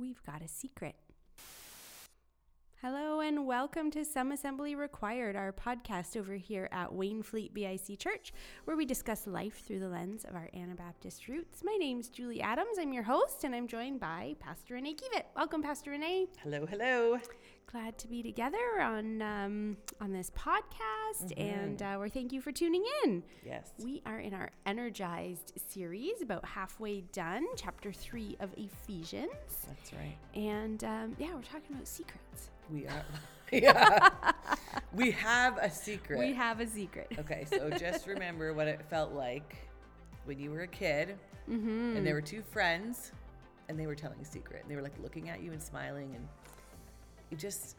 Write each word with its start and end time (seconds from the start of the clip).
we've 0.00 0.22
got 0.22 0.42
a 0.42 0.48
secret. 0.48 0.94
Hello 2.80 3.20
and 3.20 3.46
welcome 3.46 3.90
to 3.90 4.06
Some 4.06 4.32
Assembly 4.32 4.74
Required, 4.74 5.36
our 5.36 5.52
podcast 5.52 6.16
over 6.16 6.32
here 6.32 6.66
at 6.72 6.88
Wainfleet 6.88 7.52
BIC 7.52 7.98
Church, 7.98 8.32
where 8.64 8.78
we 8.78 8.86
discuss 8.86 9.26
life 9.26 9.62
through 9.66 9.80
the 9.80 9.90
lens 9.90 10.24
of 10.24 10.34
our 10.34 10.48
Anabaptist 10.54 11.28
roots. 11.28 11.62
My 11.62 11.76
name's 11.78 12.08
Julie 12.08 12.40
Adams. 12.40 12.78
I'm 12.80 12.94
your 12.94 13.02
host, 13.02 13.44
and 13.44 13.54
I'm 13.54 13.68
joined 13.68 14.00
by 14.00 14.36
Pastor 14.40 14.74
Renee 14.74 14.94
Kiewit. 14.94 15.24
Welcome, 15.36 15.62
Pastor 15.62 15.90
Renee. 15.90 16.28
Hello, 16.42 16.64
hello. 16.64 17.18
Glad 17.72 17.98
to 17.98 18.08
be 18.08 18.20
together 18.20 18.80
on 18.80 19.22
um, 19.22 19.76
on 20.00 20.12
this 20.12 20.28
podcast, 20.30 21.32
and 21.36 21.80
uh, 21.80 21.94
we're 21.98 22.08
thank 22.08 22.32
you 22.32 22.40
for 22.40 22.50
tuning 22.50 22.82
in. 23.04 23.22
Yes. 23.46 23.70
We 23.84 24.02
are 24.04 24.18
in 24.18 24.34
our 24.34 24.50
energized 24.66 25.52
series, 25.68 26.20
about 26.20 26.44
halfway 26.44 27.02
done, 27.12 27.46
chapter 27.56 27.92
three 27.92 28.36
of 28.40 28.50
Ephesians, 28.56 29.30
That's 29.68 29.92
right. 29.92 30.16
and 30.34 30.82
um, 30.82 31.16
yeah, 31.16 31.28
we're 31.32 31.42
talking 31.42 31.74
about 31.74 31.86
secrets. 31.86 32.50
We 32.72 32.88
are. 32.88 33.04
yeah. 33.52 34.08
we 34.92 35.12
have 35.12 35.56
a 35.58 35.70
secret. 35.70 36.18
We 36.18 36.32
have 36.32 36.58
a 36.58 36.66
secret. 36.66 37.12
okay, 37.20 37.44
so 37.48 37.70
just 37.78 38.08
remember 38.08 38.52
what 38.52 38.66
it 38.66 38.80
felt 38.90 39.12
like 39.12 39.56
when 40.24 40.40
you 40.40 40.50
were 40.50 40.62
a 40.62 40.68
kid 40.68 41.16
Mm-hmm. 41.48 41.96
and 41.96 42.06
there 42.06 42.14
were 42.14 42.20
two 42.20 42.42
friends 42.42 43.10
and 43.68 43.76
they 43.78 43.86
were 43.88 43.96
telling 43.96 44.20
a 44.20 44.24
secret. 44.24 44.62
And 44.62 44.70
they 44.70 44.76
were 44.76 44.82
like 44.82 44.96
looking 45.02 45.30
at 45.30 45.42
you 45.42 45.50
and 45.50 45.60
smiling 45.60 46.12
and 46.14 46.28
you 47.30 47.36
just 47.36 47.76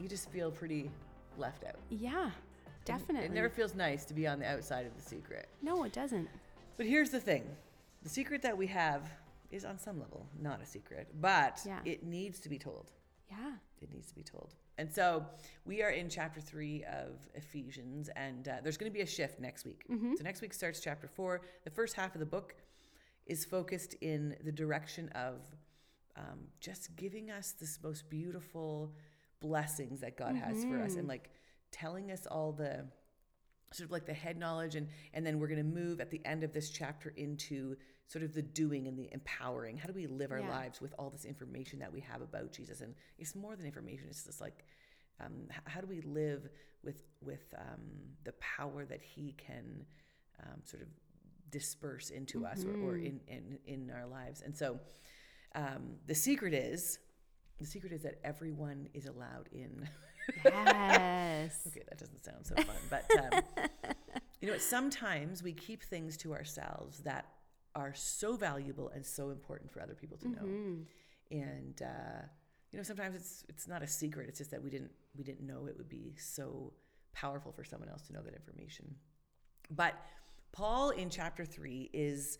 you 0.00 0.08
just 0.08 0.30
feel 0.30 0.50
pretty 0.50 0.90
left 1.38 1.64
out. 1.64 1.76
Yeah, 1.90 2.30
definitely. 2.84 3.26
It 3.26 3.32
never 3.32 3.48
feels 3.48 3.74
nice 3.74 4.04
to 4.06 4.14
be 4.14 4.26
on 4.26 4.38
the 4.38 4.46
outside 4.46 4.86
of 4.86 4.94
the 4.96 5.02
secret. 5.02 5.48
no, 5.62 5.84
it 5.84 5.92
doesn't. 5.92 6.28
But 6.76 6.86
here's 6.86 7.10
the 7.10 7.20
thing. 7.20 7.44
The 8.02 8.08
secret 8.08 8.42
that 8.42 8.56
we 8.56 8.66
have 8.66 9.08
is 9.50 9.64
on 9.64 9.78
some 9.78 10.00
level 10.00 10.26
not 10.40 10.60
a 10.60 10.66
secret, 10.66 11.06
but 11.20 11.60
Yeah. 11.64 11.78
it 11.84 12.02
needs 12.04 12.40
to 12.40 12.48
be 12.48 12.58
told. 12.58 12.90
Yeah. 13.30 13.52
it 13.80 13.92
needs 13.92 14.08
to 14.08 14.14
be 14.14 14.22
told. 14.22 14.54
And 14.78 14.90
so 14.92 15.24
we 15.64 15.82
are 15.82 15.90
in 15.90 16.08
chapter 16.08 16.40
three 16.40 16.84
of 16.84 17.28
Ephesians, 17.34 18.08
and 18.16 18.48
uh, 18.48 18.52
there's 18.62 18.76
going 18.76 18.90
to 18.90 18.94
be 18.94 19.02
a 19.02 19.06
shift 19.06 19.38
next 19.40 19.64
week. 19.66 19.82
So 19.88 20.22
next 20.24 20.40
week 20.40 20.52
starts 20.54 20.80
chapter 20.80 21.06
four. 21.06 21.42
The 21.64 21.70
first 21.70 21.94
half 21.94 22.14
of 22.14 22.20
the 22.20 22.26
book 22.26 22.54
is 23.26 23.44
focused 23.44 23.94
in 24.00 24.36
the 24.44 24.50
direction 24.52 25.08
of 25.10 25.34
um, 26.16 26.40
just 26.60 26.94
giving 26.96 27.30
us 27.30 27.52
this 27.52 27.78
most 27.82 28.08
beautiful 28.08 28.94
blessings 29.40 30.00
that 30.00 30.16
God 30.16 30.36
has 30.36 30.64
for 30.64 30.80
us, 30.80 30.96
and 30.96 31.08
like 31.08 31.30
telling 31.70 32.10
us 32.10 32.26
all 32.26 32.52
the 32.52 32.86
sort 33.72 33.86
of 33.86 33.90
like 33.90 34.06
the 34.06 34.14
head 34.14 34.38
knowledge 34.38 34.76
and 34.76 34.86
and 35.14 35.26
then 35.26 35.40
we're 35.40 35.48
going 35.48 35.58
to 35.58 35.64
move 35.64 36.00
at 36.00 36.10
the 36.10 36.20
end 36.24 36.44
of 36.44 36.52
this 36.52 36.70
chapter 36.70 37.12
into 37.16 37.76
sort 38.06 38.22
of 38.22 38.32
the 38.34 38.42
doing 38.42 38.86
and 38.86 38.96
the 38.98 39.08
empowering. 39.12 39.76
How 39.76 39.86
do 39.88 39.92
we 39.94 40.06
live 40.06 40.30
our 40.30 40.40
Yeah. 40.40 40.48
lives 40.48 40.80
with 40.80 40.94
all 40.98 41.10
this 41.10 41.24
information 41.24 41.78
that 41.80 41.92
we 41.92 42.00
have 42.00 42.20
about 42.22 42.52
jesus? 42.52 42.80
And 42.82 42.94
it's 43.18 43.34
more 43.34 43.56
than 43.56 43.66
information 43.66 44.06
it's 44.08 44.24
just 44.24 44.40
like 44.40 44.64
um, 45.20 45.48
how 45.64 45.80
do 45.80 45.86
we 45.88 46.00
live 46.02 46.48
with 46.84 47.02
with 47.20 47.52
um, 47.58 47.82
the 48.24 48.32
power 48.34 48.84
that 48.84 49.02
he 49.02 49.32
can 49.32 49.84
um, 50.42 50.60
sort 50.64 50.82
of 50.82 50.88
disperse 51.50 52.10
into 52.10 52.44
us 52.44 52.64
or, 52.64 52.74
or 52.74 52.96
in, 52.96 53.20
in 53.26 53.58
in 53.66 53.90
our 53.90 54.06
lives? 54.06 54.42
And 54.42 54.56
so 54.56 54.78
um, 55.54 55.96
the 56.06 56.14
secret 56.14 56.54
is 56.54 56.98
the 57.58 57.66
secret 57.66 57.92
is 57.92 58.02
that 58.02 58.16
everyone 58.24 58.88
is 58.94 59.06
allowed 59.06 59.48
in 59.52 59.88
Yes. 60.44 61.60
Okay, 61.68 61.82
that 61.88 61.98
doesn't 61.98 62.24
sound 62.24 62.46
so 62.46 62.54
fun, 62.56 62.76
but 62.90 63.04
um, 63.18 63.66
you 64.40 64.48
know, 64.48 64.58
sometimes 64.58 65.42
we 65.42 65.52
keep 65.52 65.82
things 65.82 66.16
to 66.18 66.32
ourselves 66.32 67.00
that 67.00 67.26
are 67.74 67.92
so 67.94 68.36
valuable 68.36 68.88
and 68.94 69.04
so 69.04 69.30
important 69.30 69.70
for 69.70 69.82
other 69.82 69.94
people 69.94 70.16
to 70.18 70.28
know, 70.28 70.46
and 71.30 71.82
uh, 71.82 72.22
you 72.72 72.78
know, 72.78 72.82
sometimes 72.82 73.14
it's 73.14 73.44
it's 73.48 73.68
not 73.68 73.82
a 73.82 73.86
secret. 73.86 74.28
It's 74.28 74.38
just 74.38 74.50
that 74.50 74.62
we 74.62 74.70
didn't 74.70 74.92
we 75.16 75.24
didn't 75.24 75.46
know 75.46 75.66
it 75.66 75.76
would 75.76 75.88
be 75.88 76.14
so 76.18 76.72
powerful 77.12 77.52
for 77.52 77.64
someone 77.64 77.88
else 77.88 78.02
to 78.06 78.12
know 78.12 78.22
that 78.22 78.34
information. 78.34 78.94
But 79.70 79.94
Paul 80.52 80.90
in 80.90 81.10
chapter 81.10 81.44
three 81.44 81.90
is 81.92 82.38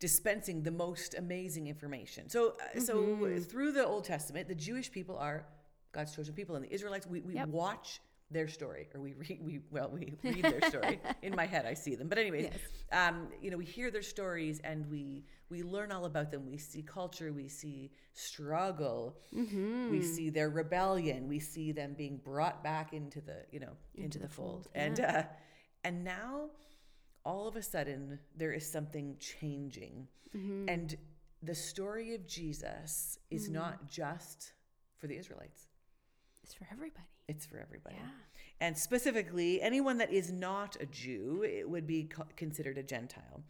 dispensing 0.00 0.62
the 0.62 0.70
most 0.70 1.14
amazing 1.14 1.66
information. 1.68 2.28
So, 2.28 2.54
uh, 2.76 2.80
so 2.80 3.38
through 3.48 3.72
the 3.72 3.86
Old 3.86 4.04
Testament, 4.04 4.48
the 4.48 4.54
Jewish 4.54 4.90
people 4.90 5.16
are 5.16 5.46
God's 5.92 6.14
chosen 6.16 6.34
people, 6.34 6.56
and 6.56 6.64
the 6.64 6.72
Israelites. 6.72 7.06
We, 7.06 7.20
we 7.20 7.34
Yep. 7.34 7.48
watch 7.48 8.00
their 8.32 8.46
story, 8.46 8.88
or 8.94 9.00
we 9.00 9.12
read. 9.14 9.40
We 9.42 9.60
well, 9.72 9.90
we 9.92 10.14
read 10.22 10.44
their 10.44 10.62
story. 10.70 11.00
In 11.22 11.34
my 11.34 11.46
head, 11.46 11.66
I 11.66 11.74
see 11.74 11.96
them. 11.96 12.08
But 12.08 12.18
anyways, 12.18 12.48
um, 12.92 13.26
you 13.42 13.50
know, 13.50 13.56
we 13.56 13.64
hear 13.64 13.90
their 13.90 14.02
stories, 14.02 14.60
and 14.62 14.88
we 14.88 15.24
we 15.48 15.64
learn 15.64 15.90
all 15.90 16.04
about 16.04 16.30
them. 16.30 16.46
We 16.46 16.56
see 16.56 16.82
culture. 16.82 17.32
We 17.32 17.48
see 17.48 17.90
struggle. 18.14 19.16
We 19.90 20.00
see 20.02 20.30
their 20.30 20.48
rebellion. 20.48 21.26
We 21.28 21.40
see 21.40 21.72
them 21.72 21.94
being 21.98 22.18
brought 22.18 22.62
back 22.62 22.92
into 22.92 23.20
the 23.20 23.38
you 23.50 23.58
know 23.60 23.72
into, 23.96 24.18
the, 24.20 24.28
fold. 24.28 24.68
And 24.76 25.00
uh, 25.00 25.24
and 25.82 26.04
now 26.04 26.50
all 27.24 27.46
of 27.48 27.56
a 27.56 27.62
sudden 27.62 28.18
there 28.36 28.52
is 28.52 28.70
something 28.70 29.16
changing. 29.18 30.08
And 30.32 30.96
the 31.42 31.54
story 31.56 32.14
of 32.14 32.26
jesus 32.26 33.18
is 33.30 33.48
not 33.48 33.88
just 33.88 34.52
for 34.98 35.06
the 35.08 35.16
israelites. 35.16 35.66
It's 36.44 36.54
for 36.54 36.66
everybody. 36.70 37.06
it's 37.28 37.46
for 37.46 37.58
everybody. 37.58 37.96
Yeah. 37.96 38.10
and 38.60 38.76
specifically 38.78 39.60
anyone 39.60 39.98
that 39.98 40.12
is 40.12 40.30
not 40.32 40.76
a 40.80 40.86
jew 40.86 41.42
it 41.42 41.68
would 41.68 41.86
be 41.86 42.04
co- 42.04 42.26
considered 42.36 42.78
a 42.78 42.82
gentile. 42.82 43.42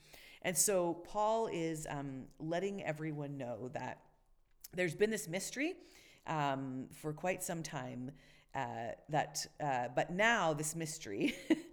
And 0.43 0.57
so 0.57 0.95
paul 1.05 1.49
is 1.53 1.87
um, 1.91 2.25
letting 2.39 2.83
everyone 2.85 3.37
know 3.37 3.69
that 3.75 3.99
there's 4.73 4.95
been 4.95 5.11
this 5.11 5.29
mystery 5.29 5.75
um, 6.27 6.87
for 7.03 7.13
quite 7.13 7.43
some 7.43 7.63
time 7.63 8.11
uh, 8.55 8.93
that 9.09 9.47
uh, 9.63 9.89
but 9.95 10.11
now 10.11 10.53
this 10.55 10.75
mystery 10.75 11.35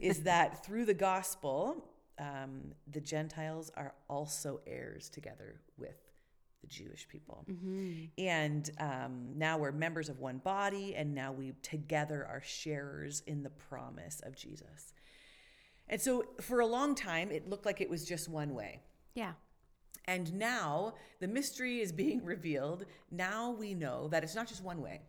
is 0.00 0.20
that 0.22 0.64
through 0.64 0.84
the 0.84 0.94
gospel 0.94 1.84
um, 2.18 2.72
the 2.92 3.00
gentiles 3.00 3.70
are 3.76 3.94
also 4.08 4.60
heirs 4.66 5.08
together 5.10 5.60
with 5.78 5.96
the 6.60 6.66
jewish 6.68 7.06
people 7.08 7.44
and 8.18 8.70
um, 8.78 9.28
now 9.36 9.58
we're 9.58 9.72
members 9.72 10.08
of 10.08 10.18
one 10.20 10.38
body 10.38 10.94
and 10.94 11.14
now 11.14 11.32
we 11.32 11.52
together 11.62 12.26
are 12.28 12.40
sharers 12.44 13.22
in 13.26 13.42
the 13.42 13.50
promise 13.50 14.20
of 14.24 14.34
jesus 14.36 14.92
and 15.88 16.00
so 16.00 16.24
for 16.40 16.60
a 16.60 16.66
long 16.66 16.94
time 16.94 17.30
it 17.30 17.48
looked 17.48 17.66
like 17.66 17.80
it 17.80 17.90
was 17.90 18.04
just 18.04 18.28
one 18.28 18.54
way 18.54 18.80
Yeah. 19.14 19.32
and 20.06 20.32
now 20.34 20.94
the 21.20 21.28
mystery 21.28 21.80
is 21.80 21.92
being 21.92 22.24
revealed. 22.34 22.84
Now 23.10 23.50
we 23.50 23.74
know 23.74 24.08
that 24.08 24.22
it's 24.24 24.34
not 24.34 24.46
just 24.48 24.62
one 24.62 24.80
way. 24.82 25.00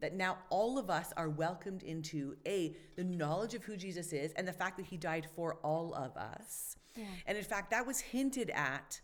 That 0.00 0.14
now 0.14 0.38
all 0.50 0.78
of 0.78 0.88
us 0.90 1.12
are 1.16 1.28
welcomed 1.28 1.82
into 1.82 2.36
a 2.46 2.76
the 2.96 3.04
knowledge 3.04 3.54
of 3.54 3.64
who 3.64 3.76
Jesus 3.76 4.12
is 4.12 4.32
and 4.32 4.46
the 4.46 4.52
fact 4.52 4.76
that 4.76 4.86
he 4.86 4.96
died 4.96 5.26
for 5.34 5.56
all 5.64 5.94
of 5.94 6.16
us. 6.16 6.76
And 7.26 7.36
in 7.36 7.44
fact, 7.44 7.70
that 7.70 7.86
was 7.86 7.98
hinted 8.00 8.50
at 8.50 9.00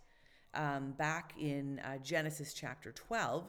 um, 0.55 0.93
back 0.93 1.33
in 1.41 1.81
uh, 1.81 1.99
Genesis 1.99 2.53
chapter 2.55 2.93
12. 2.93 3.45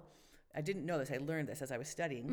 I 0.56 0.62
didn't 0.62 0.86
know 0.86 0.98
this. 0.98 1.12
I 1.12 1.18
learned 1.18 1.48
this 1.48 1.62
as 1.62 1.72
I 1.72 1.78
was 1.78 1.88
studying. 1.88 2.26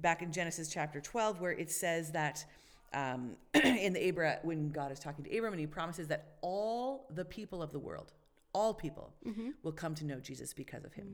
Back 0.00 0.22
in 0.22 0.32
Genesis 0.32 0.68
chapter 0.68 1.00
12, 1.00 1.40
where 1.40 1.52
it 1.52 1.70
says 1.70 2.10
that 2.12 2.44
um, 2.92 3.36
in 3.54 3.92
the 3.92 4.08
Abra, 4.08 4.38
when 4.42 4.70
God 4.70 4.92
is 4.92 4.98
talking 4.98 5.24
to 5.24 5.36
Abram 5.36 5.52
and 5.52 5.60
he 5.60 5.66
promises 5.66 6.08
that 6.08 6.34
all 6.42 7.06
the 7.14 7.24
people 7.24 7.62
of 7.62 7.72
the 7.72 7.78
world, 7.78 8.12
all 8.54 8.74
people 8.74 9.14
will 9.62 9.72
come 9.72 9.94
to 9.96 10.04
know 10.04 10.20
Jesus 10.20 10.52
because 10.54 10.84
of 10.84 10.92
him. 10.92 11.08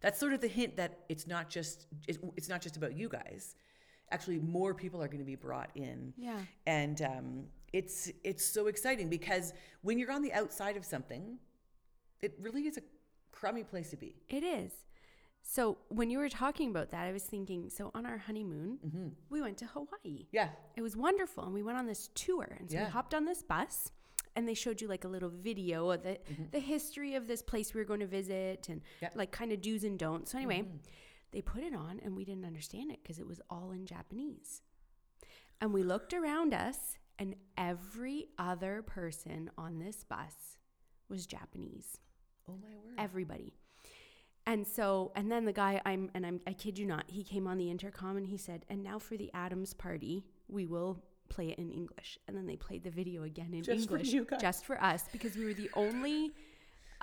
That's 0.00 0.18
sort 0.18 0.32
of 0.32 0.40
the 0.40 0.48
hint 0.48 0.76
that 0.76 1.00
it's 1.08 1.26
not 1.26 1.50
just 1.50 1.86
it's, 2.08 2.18
it's 2.36 2.48
not 2.48 2.60
just 2.62 2.76
about 2.76 2.96
you 2.96 3.08
guys. 3.08 3.54
Actually, 4.12 4.38
more 4.38 4.74
people 4.74 5.00
are 5.02 5.06
going 5.08 5.18
to 5.20 5.24
be 5.24 5.36
brought 5.36 5.70
in. 5.74 6.12
Yeah. 6.16 6.38
And 6.66 7.00
um, 7.02 7.44
it's 7.72 8.10
it's 8.24 8.44
so 8.44 8.66
exciting 8.66 9.08
because 9.08 9.52
when 9.82 9.98
you're 9.98 10.10
on 10.12 10.22
the 10.22 10.32
outside 10.32 10.76
of 10.76 10.84
something, 10.84 11.38
it 12.20 12.34
really 12.40 12.66
is 12.66 12.76
a 12.76 12.82
crummy 13.32 13.62
place 13.62 13.90
to 13.90 13.96
be. 13.96 14.16
It 14.28 14.42
is. 14.42 14.72
So 15.42 15.78
when 15.88 16.10
you 16.10 16.18
were 16.18 16.28
talking 16.28 16.70
about 16.70 16.90
that, 16.90 17.06
I 17.06 17.12
was 17.12 17.22
thinking. 17.22 17.70
So 17.70 17.90
on 17.94 18.04
our 18.06 18.18
honeymoon, 18.18 18.78
Mm-hmm. 18.86 19.08
we 19.30 19.40
went 19.42 19.56
to 19.58 19.66
Hawaii. 19.66 20.26
Yeah. 20.32 20.48
It 20.76 20.82
was 20.82 20.96
wonderful, 20.96 21.44
and 21.44 21.54
we 21.54 21.62
went 21.62 21.78
on 21.78 21.86
this 21.86 22.08
tour. 22.14 22.56
And 22.58 22.70
so 22.70 22.76
Yeah. 22.76 22.84
we 22.86 22.90
hopped 22.90 23.14
on 23.14 23.24
this 23.24 23.42
bus, 23.42 23.92
and 24.40 24.48
they 24.48 24.54
showed 24.54 24.80
you 24.80 24.88
like 24.88 25.04
a 25.04 25.08
little 25.08 25.28
video 25.30 25.90
of 25.90 26.02
the 26.02 26.18
the 26.50 26.58
history 26.58 27.14
of 27.14 27.26
this 27.28 27.42
place 27.42 27.72
we 27.74 27.80
were 27.80 27.84
going 27.84 28.00
to 28.00 28.06
visit, 28.06 28.68
and 28.68 28.80
Mm-hmm. 28.80 29.04
Mm-hmm. 29.06 29.18
like 29.18 29.30
kind 29.30 29.52
of 29.52 29.60
do's 29.60 29.84
and 29.84 29.98
don'ts. 29.98 30.32
So 30.32 30.38
anyway, 30.38 30.64
they 31.32 31.42
put 31.42 31.62
it 31.62 31.74
on, 31.74 32.00
and 32.02 32.16
we 32.16 32.24
didn't 32.24 32.44
understand 32.44 32.90
it 32.90 32.98
because 33.02 33.18
it 33.18 33.26
was 33.26 33.40
all 33.48 33.70
in 33.72 33.86
Japanese. 33.86 34.62
And 35.60 35.72
we 35.72 35.82
looked 35.82 36.12
around 36.14 36.54
us, 36.54 36.78
and 37.18 37.34
every 37.58 38.28
other 38.38 38.82
person 38.82 39.50
on 39.58 39.78
this 39.78 40.04
bus 40.04 40.34
was 41.08 41.26
Japanese 41.26 41.98
Oh 42.48 42.56
my 42.62 42.74
word. 42.84 42.94
everybody. 42.98 43.52
And 44.46 44.66
so, 44.66 45.12
and 45.14 45.30
then 45.30 45.44
the 45.44 45.52
guy, 45.52 45.82
I'm, 45.84 46.10
and 46.14 46.24
I'm, 46.24 46.40
I 46.46 46.54
kid 46.54 46.78
you 46.78 46.86
not, 46.86 47.04
he 47.08 47.22
came 47.22 47.46
on 47.46 47.58
the 47.58 47.70
intercom 47.70 48.16
and 48.16 48.26
he 48.26 48.38
said, 48.38 48.64
and 48.70 48.82
now 48.82 48.98
for 48.98 49.16
the 49.18 49.30
Adams 49.34 49.74
party, 49.74 50.24
we 50.48 50.64
will 50.66 50.98
play 51.30 51.48
it 51.48 51.58
in 51.58 51.70
English. 51.70 52.18
And 52.28 52.36
then 52.36 52.46
they 52.46 52.56
played 52.56 52.82
the 52.84 52.90
video 52.90 53.22
again 53.22 53.54
in 53.54 53.62
Just 53.62 53.88
for 53.88 53.96
English 53.96 54.14
guys. 54.28 54.40
just 54.40 54.64
for 54.66 54.76
us 54.82 55.04
because 55.12 55.36
we 55.36 55.44
were 55.46 55.54
the 55.54 55.70
only 55.74 56.32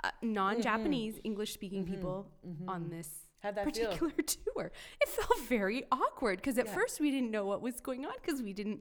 uh, 0.04 0.10
non-Japanese 0.22 1.18
English-speaking 1.24 1.84
people 1.84 2.28
on 2.68 2.88
this 2.90 3.08
that 3.42 3.54
feel? 3.56 3.64
particular 3.64 4.12
tour. 4.54 4.70
It 5.00 5.08
felt 5.08 5.40
very 5.48 5.84
awkward 5.90 6.36
because 6.38 6.56
at 6.58 6.66
Yeah. 6.66 6.74
first 6.74 7.00
we 7.00 7.10
didn't 7.10 7.30
know 7.32 7.44
what 7.46 7.60
was 7.62 7.80
going 7.80 8.04
on 8.06 8.12
because 8.22 8.42
we 8.42 8.52
didn't 8.52 8.80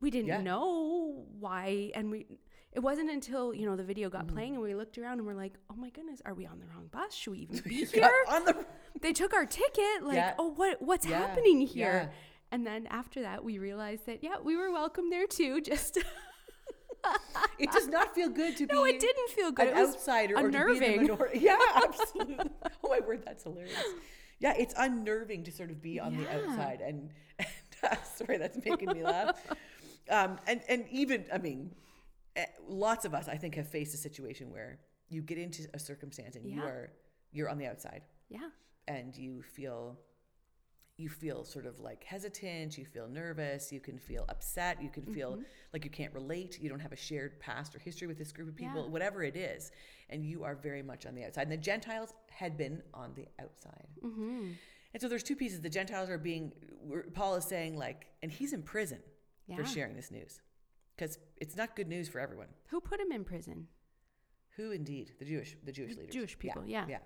we 0.00 0.10
didn't 0.10 0.28
Yeah. 0.28 0.40
know 0.40 1.26
why 1.38 1.92
and 1.94 2.10
we 2.10 2.26
it 2.72 2.80
wasn't 2.80 3.08
until 3.10 3.52
you 3.54 3.66
know 3.66 3.76
the 3.76 3.84
video 3.84 4.08
Mm-hmm. 4.08 4.26
got 4.26 4.34
playing 4.34 4.54
and 4.54 4.62
we 4.62 4.74
looked 4.74 4.98
around 4.98 5.18
and 5.18 5.26
we're 5.26 5.34
like 5.34 5.54
oh 5.70 5.76
my 5.76 5.90
goodness 5.90 6.20
are 6.24 6.34
we 6.34 6.44
on 6.46 6.58
the 6.58 6.66
wrong 6.66 6.88
bus 6.90 7.14
should 7.14 7.32
we 7.34 7.38
even 7.40 7.58
be 7.68 7.84
here 7.84 8.10
on 8.28 8.44
the 8.44 8.54
they 9.00 9.12
took 9.12 9.32
our 9.34 9.46
ticket 9.46 10.02
like 10.02 10.16
Yeah. 10.16 10.34
oh 10.38 10.50
what 10.54 10.80
what's 10.82 11.06
Yeah. 11.06 11.18
happening 11.18 11.60
here. 11.60 12.10
And 12.52 12.66
then 12.66 12.86
after 12.88 13.22
that 13.22 13.42
we 13.42 13.58
realized 13.58 14.06
that 14.06 14.22
yeah 14.22 14.36
we 14.42 14.56
were 14.56 14.70
welcome 14.70 15.10
there 15.10 15.26
too 15.26 15.60
just 15.72 15.98
it 17.58 17.72
does 17.72 17.88
not 17.88 18.14
feel 18.14 18.28
good 18.28 18.56
to 18.56 18.66
no 18.70 18.84
be 18.84 18.90
it 18.90 19.00
didn't 19.00 19.30
feel 19.30 19.50
good 19.50 19.68
an 19.68 19.78
outsider 19.78 20.36
or 20.36 20.50
to 20.50 20.64
be 20.66 20.76
unnerving. 20.84 21.18
Yeah, 21.34 21.58
absolutely. 21.74 22.50
oh 22.84 22.88
my 22.88 23.00
word, 23.00 23.22
that's 23.24 23.42
hilarious. 23.42 23.74
Yeah, 24.38 24.54
it's 24.56 24.74
unnerving 24.76 25.44
to 25.44 25.52
sort 25.52 25.70
of 25.70 25.82
be 25.82 25.98
on 25.98 26.16
the 26.16 26.28
outside, 26.32 26.80
and, 26.80 27.10
and 27.38 27.48
uh, 27.82 27.96
sorry, 28.04 28.38
that's 28.38 28.58
making 28.64 28.92
me 28.92 29.02
laugh. 29.02 29.36
Um, 30.10 30.38
and 30.46 30.60
and 30.68 30.84
even 30.90 31.24
I 31.32 31.38
mean, 31.38 31.74
eh, 32.36 32.46
lots 32.68 33.04
of 33.04 33.14
us 33.14 33.28
I 33.28 33.36
think 33.36 33.54
have 33.54 33.68
faced 33.68 33.94
a 33.94 33.98
situation 33.98 34.52
where 34.52 34.78
you 35.08 35.22
get 35.22 35.38
into 35.38 35.66
a 35.74 35.78
circumstance 35.78 36.36
and 36.36 36.46
you 36.48 36.62
are 36.62 36.90
you're 37.32 37.48
on 37.48 37.58
the 37.58 37.66
outside 37.66 38.02
yeah 38.28 38.48
and 38.88 39.16
you 39.16 39.42
feel 39.42 39.98
you 40.98 41.08
feel 41.08 41.42
sort 41.44 41.64
of 41.66 41.80
like 41.80 42.04
hesitant 42.04 42.76
you 42.76 42.84
feel 42.84 43.08
nervous 43.08 43.72
you 43.72 43.80
can 43.80 43.98
feel 43.98 44.24
upset 44.28 44.80
you 44.82 44.90
can 44.90 45.04
feel 45.06 45.32
Mm-hmm. 45.32 45.42
like 45.72 45.84
you 45.84 45.90
can't 45.90 46.12
relate 46.14 46.58
you 46.60 46.68
don't 46.68 46.80
have 46.80 46.92
a 46.92 46.96
shared 46.96 47.40
past 47.40 47.74
or 47.74 47.78
history 47.78 48.06
with 48.06 48.18
this 48.18 48.30
group 48.32 48.48
of 48.48 48.56
people 48.56 48.84
Yeah. 48.84 48.90
whatever 48.90 49.22
it 49.22 49.36
is 49.36 49.72
and 50.10 50.24
you 50.24 50.44
are 50.44 50.54
very 50.54 50.82
much 50.82 51.06
on 51.06 51.14
the 51.14 51.24
outside. 51.24 51.42
And 51.42 51.52
the 51.52 51.56
gentiles 51.56 52.12
had 52.30 52.58
been 52.58 52.82
on 52.92 53.14
the 53.14 53.26
outside. 53.42 53.86
Mm-hmm. 54.04 54.48
and 54.92 55.00
so 55.00 55.08
there's 55.08 55.22
two 55.22 55.36
pieces. 55.36 55.60
The 55.62 55.70
gentiles 55.70 56.10
are 56.10 56.18
being 56.18 56.52
paul 57.14 57.36
is 57.36 57.44
saying 57.46 57.78
like 57.78 58.06
and 58.22 58.30
he's 58.30 58.52
in 58.52 58.62
prison 58.62 59.00
for 59.56 59.64
sharing 59.64 59.96
this 59.96 60.10
news 60.10 60.40
because 60.94 61.18
it's 61.38 61.56
not 61.56 61.74
good 61.74 61.88
news 61.88 62.08
for 62.08 62.20
everyone. 62.20 62.48
Who 62.68 62.80
put 62.80 63.00
him 63.00 63.10
in 63.12 63.24
prison? 63.24 63.66
Who 64.56 64.70
indeed? 64.72 65.12
The 65.18 65.24
jewish 65.24 65.56
the 65.64 65.72
jewish 65.72 65.96
leaders. 65.96 66.12
Jewish 66.14 66.38
people, 66.38 66.62
yeah. 66.66 66.84
yeah. 66.88 66.98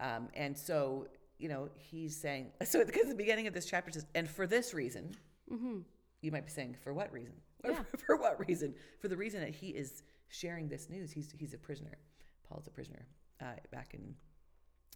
Um, 0.00 0.28
and 0.34 0.56
so 0.56 1.08
you 1.38 1.48
know 1.48 1.68
he's 1.76 2.16
saying 2.16 2.50
so 2.64 2.84
because 2.84 3.08
the 3.08 3.14
beginning 3.14 3.46
of 3.46 3.54
this 3.54 3.66
chapter 3.66 3.90
says 3.90 4.06
and 4.14 4.28
for 4.28 4.46
this 4.46 4.74
reason 4.74 5.14
mm-hmm. 5.52 5.78
you 6.20 6.32
might 6.32 6.46
be 6.46 6.52
saying 6.52 6.76
for 6.82 6.92
what 6.92 7.12
reason? 7.12 7.34
Yeah. 7.64 7.82
for 8.06 8.16
what 8.16 8.38
reason? 8.46 8.72
For 9.00 9.08
the 9.08 9.16
reason 9.16 9.40
that 9.40 9.50
he 9.50 9.70
is 9.70 10.04
sharing 10.28 10.68
this 10.68 10.88
news. 10.88 11.10
He's 11.10 11.34
he's 11.36 11.54
a 11.54 11.58
prisoner. 11.58 11.98
Paul's 12.48 12.68
a 12.68 12.70
prisoner 12.70 13.06
uh, 13.40 13.56
back 13.72 13.94
in 13.94 14.14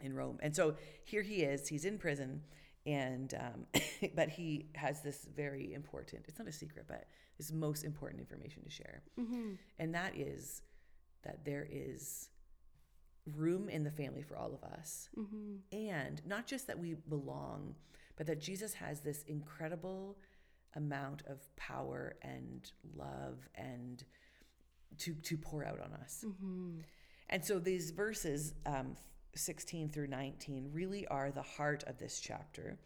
in 0.01 0.15
rome. 0.15 0.39
And 0.43 0.55
so 0.55 0.77
here 1.05 1.23
he 1.23 1.43
is. 1.43 1.69
He's 1.69 1.85
in 1.85 1.99
prison. 1.99 2.43
And 2.87 3.35
um, 3.35 3.81
but 4.15 4.29
he 4.29 4.67
has 4.77 5.03
this 5.03 5.27
very 5.35 5.73
important 5.75 6.25
it's 6.29 6.39
not 6.39 6.49
a 6.49 6.53
secret 6.53 6.87
but 6.89 7.07
this 7.37 7.53
most 7.53 7.85
important 7.85 8.21
information 8.21 8.63
to 8.63 8.71
share. 8.71 9.03
Mm-hmm. 9.19 9.55
and 9.79 9.95
that 9.95 10.17
is 10.17 10.63
that 11.25 11.45
there 11.45 11.67
is 11.71 12.29
room 13.27 13.69
in 13.69 13.85
the 13.85 13.91
family 13.91 14.23
for 14.23 14.37
all 14.37 14.53
of 14.55 14.63
us 14.65 15.09
Mm-hmm. 15.19 15.57
and 15.73 16.21
not 16.27 16.47
just 16.47 16.67
that 16.67 16.79
we 16.79 16.95
belong, 17.09 17.75
but 18.17 18.27
that 18.27 18.41
Jesus 18.41 18.75
has 18.75 19.01
this 19.01 19.23
incredible 19.25 20.19
amount 20.75 21.23
of 21.27 21.39
power 21.57 22.17
and 22.23 22.71
love 22.97 23.49
and 23.55 24.05
to 24.99 25.15
to 25.15 25.37
pour 25.37 25.65
out 25.65 25.81
on 25.81 25.93
us. 25.93 26.25
Mm-hmm. 26.27 26.81
And 27.31 27.45
so 27.45 27.59
these 27.59 27.91
verses, 27.93 28.55
um, 28.67 28.97
16 29.35 29.89
through 29.91 30.09
19, 30.09 30.71
really 30.73 31.07
are 31.07 31.31
the 31.31 31.41
heart 31.43 31.83
of 31.87 31.97
this 31.99 32.21
chapter, 32.21 32.79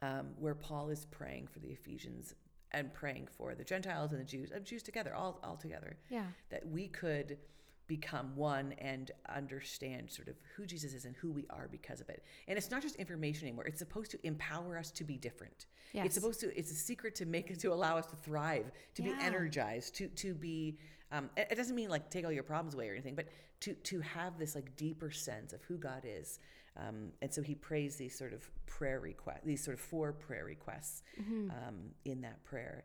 um, 0.00 0.28
where 0.38 0.54
Paul 0.54 0.90
is 0.90 1.04
praying 1.06 1.48
for 1.48 1.58
the 1.58 1.68
Ephesians 1.70 2.34
and 2.72 2.92
praying 2.94 3.28
for 3.36 3.54
the 3.54 3.64
Gentiles 3.64 4.12
and 4.12 4.20
the 4.20 4.24
Jews, 4.24 4.50
and 4.50 4.64
Jews 4.64 4.82
together, 4.82 5.14
all 5.14 5.40
all 5.42 5.56
together 5.56 5.96
Yeah. 6.10 6.26
that 6.50 6.66
we 6.66 6.88
could 6.88 7.38
become 7.86 8.34
one 8.36 8.72
and 8.78 9.10
understand 9.34 10.10
sort 10.10 10.28
of 10.28 10.36
who 10.56 10.66
Jesus 10.66 10.94
is 10.94 11.04
and 11.04 11.14
who 11.16 11.30
we 11.30 11.46
are 11.50 11.68
because 11.70 12.00
of 12.00 12.08
it. 12.08 12.24
And 12.48 12.56
it's 12.56 12.70
not 12.70 12.82
just 12.82 12.96
information 12.96 13.46
anymore. 13.48 13.66
It's 13.66 13.78
supposed 13.78 14.10
to 14.12 14.26
empower 14.26 14.78
us 14.78 14.90
to 14.92 15.04
be 15.04 15.16
different. 15.16 15.66
Yes. 15.92 16.06
It's 16.06 16.14
supposed 16.14 16.40
to 16.40 16.56
it's 16.58 16.70
a 16.70 16.76
secret 16.76 17.14
to 17.16 17.26
make 17.26 17.50
it 17.50 17.60
to 17.60 17.72
allow 17.72 17.98
us 17.98 18.06
to 18.06 18.16
thrive, 18.16 18.70
to 18.94 19.02
be 19.02 19.12
energized, 19.20 19.94
to 19.96 20.08
to 20.08 20.34
be 20.34 20.78
um, 21.10 21.28
it 21.36 21.56
doesn't 21.56 21.76
mean 21.76 21.90
like 21.90 22.08
take 22.08 22.24
all 22.24 22.32
your 22.32 22.42
problems 22.42 22.74
away 22.74 22.88
or 22.88 22.92
anything, 22.92 23.14
but 23.14 23.26
to 23.60 23.74
to 23.74 24.00
have 24.00 24.38
this 24.38 24.54
like 24.54 24.74
deeper 24.76 25.10
sense 25.10 25.52
of 25.52 25.62
who 25.64 25.76
God 25.76 26.02
is. 26.04 26.38
Um, 26.76 27.12
and 27.20 27.32
so 27.32 27.42
he 27.42 27.54
prays 27.54 27.96
these 27.96 28.16
sort 28.16 28.32
of 28.32 28.48
prayer 28.64 29.00
requests, 29.00 29.44
these 29.44 29.62
sort 29.62 29.74
of 29.74 29.80
four 29.80 30.12
prayer 30.12 30.46
requests 30.46 31.02
um, 31.50 31.90
in 32.06 32.22
that 32.22 32.42
prayer. 32.44 32.84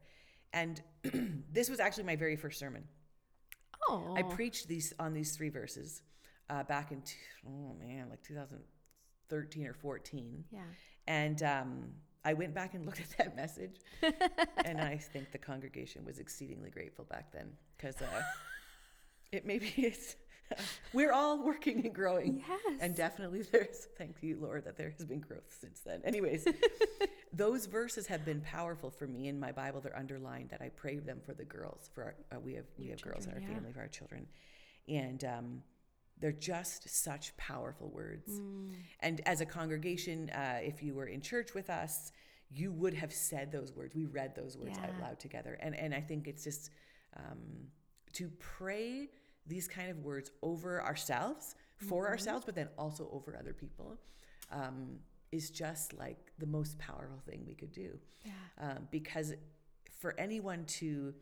And 0.53 0.81
this 1.51 1.69
was 1.69 1.79
actually 1.79 2.03
my 2.03 2.15
very 2.15 2.35
first 2.35 2.59
sermon. 2.59 2.83
Oh. 3.89 4.13
I 4.17 4.23
preached 4.23 4.67
these 4.67 4.93
on 4.99 5.13
these 5.13 5.35
three 5.35 5.49
verses 5.49 6.01
uh, 6.49 6.63
back 6.63 6.91
in 6.91 7.01
t- 7.01 7.15
oh 7.47 7.75
man, 7.79 8.07
like 8.09 8.21
2013 8.23 9.67
or 9.67 9.73
14, 9.73 10.43
Yeah. 10.51 10.59
and 11.07 11.41
um, 11.43 11.89
I 12.25 12.33
went 12.33 12.53
back 12.53 12.73
and 12.73 12.85
looked 12.87 12.99
at 13.01 13.17
that 13.17 13.35
message, 13.35 13.77
and 14.65 14.79
I 14.81 14.97
think 14.97 15.31
the 15.31 15.37
congregation 15.37 16.05
was 16.05 16.19
exceedingly 16.19 16.69
grateful 16.69 17.05
back 17.05 17.31
then 17.31 17.49
because 17.77 18.01
uh, 18.01 18.21
it 19.31 19.45
maybe 19.45 19.71
it's 19.77 20.15
we're 20.93 21.11
all 21.11 21.43
working 21.43 21.85
and 21.85 21.93
growing, 21.93 22.43
Yes. 22.47 22.77
and 22.81 22.95
definitely 22.95 23.43
there's 23.51 23.87
thank 23.97 24.17
you 24.21 24.37
Lord 24.39 24.65
that 24.65 24.77
there 24.77 24.89
has 24.97 25.05
been 25.05 25.19
growth 25.19 25.55
since 25.59 25.81
then. 25.81 26.01
Anyways. 26.03 26.47
Those 27.33 27.65
verses 27.65 28.07
have 28.07 28.25
been 28.25 28.41
powerful 28.41 28.89
for 28.89 29.05
me 29.05 29.27
in 29.27 29.39
my 29.39 29.51
Bible. 29.51 29.81
They're 29.81 29.97
underlined 29.97 30.49
that 30.49 30.61
I 30.61 30.69
pray 30.69 30.97
them 30.97 31.19
for 31.23 31.33
the 31.33 31.43
girls. 31.43 31.89
For 31.93 32.03
our, 32.03 32.15
uh, 32.35 32.39
we 32.39 32.53
have 32.55 32.65
we 32.79 32.85
Your 32.85 32.93
have 32.95 33.01
girls 33.01 33.25
in 33.25 33.33
our 33.33 33.39
yeah. 33.39 33.47
family 33.47 33.71
for 33.73 33.81
our 33.81 33.87
children, 33.87 34.25
and 34.87 35.23
um, 35.23 35.61
they're 36.19 36.31
just 36.31 36.89
such 36.89 37.35
powerful 37.37 37.89
words. 37.89 38.39
Mm. 38.39 38.71
And 39.01 39.21
as 39.27 39.41
a 39.41 39.45
congregation, 39.45 40.29
uh, 40.31 40.59
if 40.63 40.81
you 40.81 40.95
were 40.95 41.05
in 41.07 41.21
church 41.21 41.53
with 41.53 41.69
us, 41.69 42.11
you 42.49 42.71
would 42.71 42.93
have 42.93 43.13
said 43.13 43.51
those 43.51 43.73
words. 43.73 43.93
We 43.93 44.05
read 44.05 44.33
those 44.35 44.57
words 44.57 44.77
out 44.79 44.99
loud 45.01 45.19
together, 45.19 45.59
and 45.61 45.75
and 45.75 45.93
I 45.93 46.01
think 46.01 46.27
it's 46.27 46.43
just 46.43 46.71
um, 47.17 47.67
to 48.13 48.31
pray 48.39 49.09
these 49.47 49.67
kind 49.67 49.89
of 49.89 49.99
words 49.99 50.31
over 50.41 50.83
ourselves, 50.83 51.55
for 51.77 52.03
Mm-hmm. 52.03 52.11
ourselves, 52.11 52.45
but 52.45 52.55
then 52.55 52.69
also 52.77 53.09
over 53.11 53.37
other 53.39 53.53
people. 53.53 53.99
Um, 54.51 54.99
is 55.33 55.49
just 55.49 55.93
like 55.93 56.31
the 56.39 56.45
most 56.45 56.77
powerful 56.79 57.19
thing 57.29 57.43
we 57.45 57.53
could 57.53 57.73
do 57.73 57.99
Yeah. 58.23 58.31
um, 58.61 58.87
because 58.91 59.33
for 59.99 60.15
anyone 60.17 60.63
to 60.79 61.13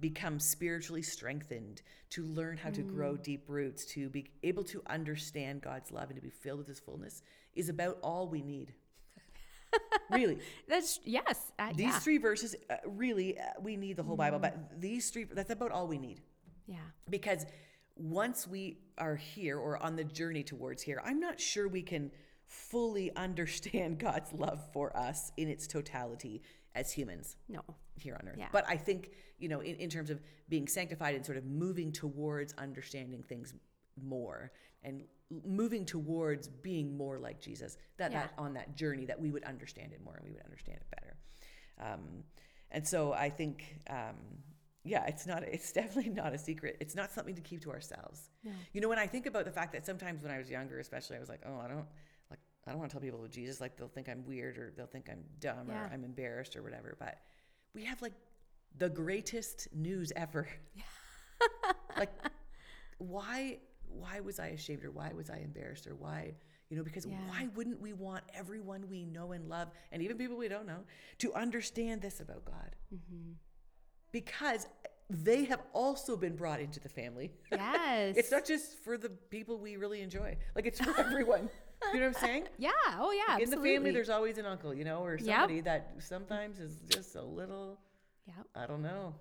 become 0.00 0.38
spiritually 0.38 1.00
strengthened, 1.00 1.80
to 2.10 2.24
learn 2.24 2.58
how 2.58 2.68
to 2.70 2.82
grow 2.82 3.16
deep 3.16 3.44
roots, 3.48 3.86
to 3.86 4.10
be 4.10 4.26
able 4.42 4.64
to 4.64 4.82
understand 4.86 5.62
God's 5.62 5.90
love 5.90 6.10
and 6.10 6.16
to 6.16 6.20
be 6.20 6.28
filled 6.28 6.58
with 6.58 6.68
His 6.68 6.78
fullness 6.78 7.22
is 7.54 7.70
about 7.70 7.96
all 8.02 8.28
we 8.28 8.42
need. 8.42 8.74
really, 10.10 10.38
That's 10.68 11.00
yes. 11.04 11.52
Uh, 11.58 11.70
these 11.74 11.86
yeah. 11.86 11.98
three 12.00 12.18
verses, 12.18 12.54
uh, 12.70 12.76
really, 12.86 13.38
uh, 13.38 13.44
we 13.62 13.76
need 13.76 13.96
the 13.96 14.02
whole 14.02 14.16
Bible, 14.16 14.38
but 14.38 14.78
these 14.80 15.10
three, 15.10 15.24
that's 15.24 15.50
about 15.50 15.70
all 15.72 15.86
we 15.88 15.98
need 15.98 16.20
yeah. 16.66 16.76
because 17.08 17.46
once 17.96 18.46
we 18.46 18.78
are 18.98 19.16
here 19.16 19.58
or 19.58 19.82
on 19.82 19.96
the 19.96 20.04
journey 20.04 20.42
towards 20.42 20.82
here, 20.82 21.00
I'm 21.04 21.20
not 21.20 21.40
sure 21.40 21.68
we 21.68 21.82
can 21.82 22.10
fully 22.46 23.10
understand 23.16 23.98
God's 23.98 24.32
love 24.32 24.60
for 24.72 24.96
us 24.96 25.32
in 25.36 25.48
its 25.48 25.66
totality 25.66 26.42
as 26.74 26.92
humans 26.92 27.36
No. 27.48 27.60
here 27.96 28.16
on 28.20 28.28
earth. 28.28 28.36
Yeah. 28.38 28.48
But 28.52 28.64
I 28.68 28.76
think, 28.76 29.10
you 29.38 29.48
know, 29.48 29.60
in, 29.60 29.76
in 29.76 29.88
terms 29.88 30.10
of 30.10 30.20
being 30.48 30.66
sanctified 30.66 31.14
and 31.14 31.24
sort 31.24 31.38
of 31.38 31.44
moving 31.44 31.92
towards 31.92 32.52
understanding 32.54 33.22
things 33.22 33.54
more 34.02 34.50
and 34.82 35.04
moving 35.46 35.86
towards 35.86 36.48
being 36.48 36.96
more 36.96 37.18
like 37.18 37.40
Jesus, 37.40 37.78
that, 37.96 38.10
Yeah. 38.12 38.22
that 38.22 38.32
on 38.38 38.54
that 38.54 38.76
journey 38.76 39.04
that 39.06 39.20
we 39.20 39.30
would 39.30 39.44
understand 39.44 39.92
it 39.92 40.00
more 40.04 40.16
and 40.16 40.24
we 40.24 40.32
would 40.32 40.42
understand 40.42 40.78
it 40.80 40.86
better. 40.90 41.16
Um, 41.92 42.24
and 42.72 42.86
so 42.86 43.12
I 43.12 43.30
think, 43.30 43.76
um, 43.88 44.16
yeah, 44.84 45.04
it's 45.06 45.26
not, 45.26 45.42
it's 45.42 45.72
definitely 45.80 46.10
not 46.12 46.34
a 46.34 46.38
secret. 46.38 46.76
It's 46.80 46.94
not 46.94 47.10
something 47.10 47.34
to 47.34 47.40
keep 47.40 47.60
to 47.62 47.70
ourselves. 47.72 48.30
No. 48.44 48.52
You 48.72 48.80
know, 48.80 48.88
when 48.88 48.98
I 48.98 49.06
think 49.06 49.26
about 49.26 49.44
the 49.46 49.50
fact 49.50 49.72
that 49.72 49.84
sometimes 49.86 50.22
when 50.22 50.30
I 50.30 50.38
was 50.38 50.50
younger, 50.50 50.78
especially, 50.78 51.16
I 51.16 51.20
was 51.20 51.28
like, 51.28 51.40
oh, 51.46 51.58
I 51.58 51.68
don't 51.68 51.86
like, 52.30 52.38
I 52.66 52.70
don't 52.70 52.78
want 52.78 52.90
to 52.90 52.94
tell 52.94 53.00
people 53.02 53.18
about 53.18 53.30
Jesus. 53.30 53.60
Like 53.60 53.76
they'll 53.76 53.88
think 53.88 54.08
I'm 54.08 54.24
weird 54.26 54.58
or 54.58 54.72
they'll 54.76 54.86
think 54.86 55.08
I'm 55.10 55.24
dumb 55.40 55.66
Yeah. 55.68 55.84
or 55.84 55.90
I'm 55.92 56.04
embarrassed 56.04 56.54
or 56.56 56.62
whatever. 56.62 56.96
But 56.98 57.18
we 57.74 57.84
have 57.84 58.00
like 58.02 58.12
the 58.78 58.88
greatest 58.90 59.68
news 59.74 60.12
ever. 60.16 60.46
Yeah. 60.74 61.72
like, 61.98 62.10
why, 62.98 63.58
why 63.88 64.20
was 64.20 64.38
I 64.38 64.48
ashamed 64.48 64.84
or 64.84 64.90
why 64.90 65.12
was 65.14 65.30
I 65.30 65.38
embarrassed 65.38 65.86
or 65.86 65.94
why, 65.94 66.34
you 66.70 66.76
know, 66.76 66.82
because 66.82 67.06
Yeah. 67.06 67.16
why 67.28 67.48
wouldn't 67.54 67.80
we 67.80 67.92
want 67.92 68.24
everyone 68.34 68.88
we 68.88 69.04
know 69.04 69.32
and 69.32 69.48
love 69.48 69.68
and 69.92 70.02
even 70.02 70.16
people 70.16 70.36
we 70.36 70.48
don't 70.48 70.66
know 70.66 70.80
to 71.18 71.32
understand 71.34 72.02
this 72.02 72.20
about 72.20 72.44
God? 72.44 72.76
Mm-hmm. 72.94 73.32
Because 74.14 74.68
They 75.10 75.44
have 75.44 75.60
also 75.74 76.16
been 76.16 76.34
brought 76.34 76.60
into 76.60 76.80
the 76.80 76.88
family. 76.88 77.30
Yes. 77.52 78.16
it's 78.16 78.30
not 78.30 78.46
just 78.46 78.78
for 78.82 78.96
the 78.96 79.10
people 79.10 79.58
we 79.58 79.76
really 79.76 80.00
enjoy. 80.00 80.38
Like 80.54 80.66
it's 80.66 80.80
for 80.80 80.98
everyone. 80.98 81.50
you 81.92 82.00
know 82.00 82.06
what 82.06 82.16
I'm 82.16 82.22
saying? 82.26 82.44
Yeah. 82.58 82.70
Oh 82.98 83.12
yeah. 83.12 83.34
Like 83.34 83.42
in 83.42 83.50
the 83.50 83.58
family, 83.58 83.90
there's 83.90 84.08
always 84.08 84.38
an 84.38 84.46
uncle, 84.46 84.72
you 84.72 84.84
know, 84.84 85.00
or 85.04 85.18
somebody 85.18 85.56
yep. 85.56 85.64
that 85.64 85.82
sometimes 85.98 86.58
is 86.58 86.78
just 86.88 87.16
a 87.16 87.22
little. 87.22 87.78
Yeah. 88.26 88.42
I 88.62 88.66
don't 88.66 88.82
know. 88.82 89.14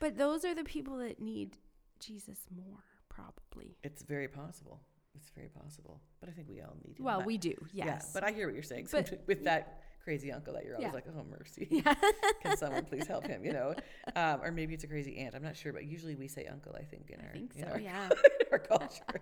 But 0.00 0.18
those 0.18 0.44
are 0.44 0.54
the 0.56 0.64
people 0.64 0.96
that 0.98 1.20
need 1.20 1.58
Jesus 2.00 2.40
more, 2.50 2.82
probably. 3.08 3.76
It's 3.84 4.02
very 4.02 4.28
possible. 4.28 4.80
It's 5.14 5.30
very 5.30 5.50
possible. 5.62 6.00
But 6.18 6.30
I 6.30 6.32
think 6.32 6.48
we 6.48 6.60
all 6.62 6.76
need 6.84 6.98
him. 6.98 7.04
Well, 7.04 7.22
we 7.22 7.38
do. 7.38 7.54
Yes. 7.72 7.86
Yeah. 7.86 8.00
But 8.14 8.24
I 8.24 8.32
hear 8.32 8.46
what 8.46 8.54
you're 8.54 8.64
saying. 8.64 8.88
But, 8.90 9.22
with 9.26 9.44
that 9.44 9.82
crazy 10.02 10.32
uncle 10.32 10.52
that 10.54 10.64
you're 10.64 10.74
always 10.76 10.88
yeah. 10.88 10.94
like, 10.94 11.06
oh 11.08 11.24
mercy, 11.24 11.68
yeah. 11.84 11.94
can 12.42 12.56
someone 12.56 12.84
please 12.84 13.06
help 13.06 13.26
him? 13.26 13.44
You 13.44 13.52
know, 13.52 13.74
um, 14.16 14.40
or 14.42 14.50
maybe 14.50 14.74
it's 14.74 14.84
a 14.84 14.88
crazy 14.88 15.18
aunt. 15.18 15.34
I'm 15.34 15.42
not 15.42 15.56
sure, 15.56 15.72
but 15.72 15.84
usually 15.84 16.14
we 16.14 16.28
say 16.28 16.46
uncle. 16.46 16.74
I 16.78 16.82
think 16.82 17.10
in 17.10 17.20
I 17.20 17.26
our, 17.26 17.32
think 17.32 17.52
so, 17.54 17.66
our, 17.66 17.80
yeah, 17.80 18.08
our 18.52 18.58
culture. 18.58 19.20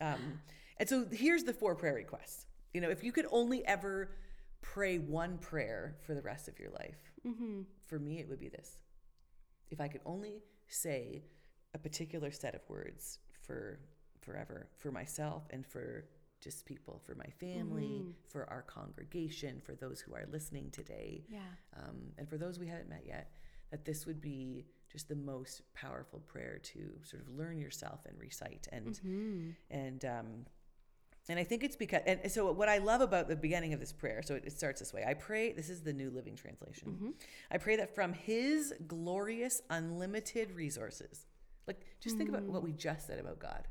Um, 0.00 0.40
and 0.78 0.88
so 0.88 1.06
here's 1.10 1.44
the 1.44 1.52
four 1.52 1.74
prayer 1.74 1.94
requests. 1.94 2.46
You 2.74 2.80
know, 2.80 2.90
if 2.90 3.02
you 3.02 3.12
could 3.12 3.26
only 3.30 3.64
ever 3.66 4.10
pray 4.62 4.98
one 4.98 5.38
prayer 5.38 5.96
for 6.02 6.14
the 6.14 6.22
rest 6.22 6.48
of 6.48 6.58
your 6.58 6.70
life, 6.70 7.12
mm-hmm. 7.26 7.62
for 7.86 7.98
me 7.98 8.18
it 8.18 8.28
would 8.28 8.40
be 8.40 8.48
this: 8.48 8.82
if 9.70 9.80
I 9.80 9.88
could 9.88 10.02
only 10.04 10.42
say 10.68 11.24
a 11.74 11.78
particular 11.78 12.30
set 12.30 12.54
of 12.54 12.62
words 12.68 13.18
for 13.42 13.78
forever 14.20 14.66
for 14.78 14.90
myself 14.90 15.44
and 15.50 15.64
for 15.64 16.04
just 16.40 16.66
people, 16.66 17.00
for 17.04 17.14
my 17.14 17.26
family, 17.40 18.00
mm-hmm. 18.02 18.10
for 18.28 18.48
our 18.50 18.62
congregation, 18.62 19.60
for 19.64 19.74
those 19.74 20.00
who 20.00 20.14
are 20.14 20.26
listening 20.30 20.70
today, 20.70 21.24
yeah. 21.28 21.38
um, 21.76 21.96
and 22.18 22.28
for 22.28 22.36
those 22.36 22.58
we 22.58 22.66
haven't 22.66 22.88
met 22.88 23.04
yet, 23.06 23.30
that 23.70 23.84
this 23.84 24.06
would 24.06 24.20
be 24.20 24.64
just 24.90 25.08
the 25.08 25.16
most 25.16 25.62
powerful 25.74 26.20
prayer 26.20 26.58
to 26.62 26.92
sort 27.02 27.22
of 27.22 27.28
learn 27.36 27.58
yourself 27.58 28.00
and 28.06 28.18
recite 28.20 28.68
and 28.72 28.86
mm-hmm. 28.86 29.50
and 29.70 30.04
um, 30.04 30.46
and 31.28 31.38
I 31.40 31.44
think 31.44 31.64
it's 31.64 31.76
because 31.76 32.02
and 32.06 32.30
so 32.30 32.52
what 32.52 32.68
I 32.68 32.78
love 32.78 33.00
about 33.00 33.28
the 33.28 33.36
beginning 33.36 33.72
of 33.72 33.80
this 33.80 33.92
prayer, 33.92 34.22
so 34.22 34.36
it, 34.36 34.44
it 34.46 34.52
starts 34.52 34.80
this 34.80 34.92
way. 34.92 35.04
I 35.06 35.14
pray, 35.14 35.52
this 35.52 35.68
is 35.68 35.82
the 35.82 35.92
New 35.92 36.10
Living 36.10 36.36
Translation. 36.36 36.88
Mm-hmm. 36.90 37.10
I 37.50 37.58
pray 37.58 37.76
that 37.76 37.94
from 37.94 38.12
his 38.12 38.72
glorious 38.86 39.62
unlimited 39.68 40.52
resources. 40.52 41.26
Like 41.66 41.80
just 42.00 42.16
think 42.16 42.28
about 42.28 42.44
what 42.44 42.62
we 42.62 42.70
mm. 42.70 42.78
just 42.78 43.08
said 43.08 43.18
about 43.18 43.40
God. 43.40 43.66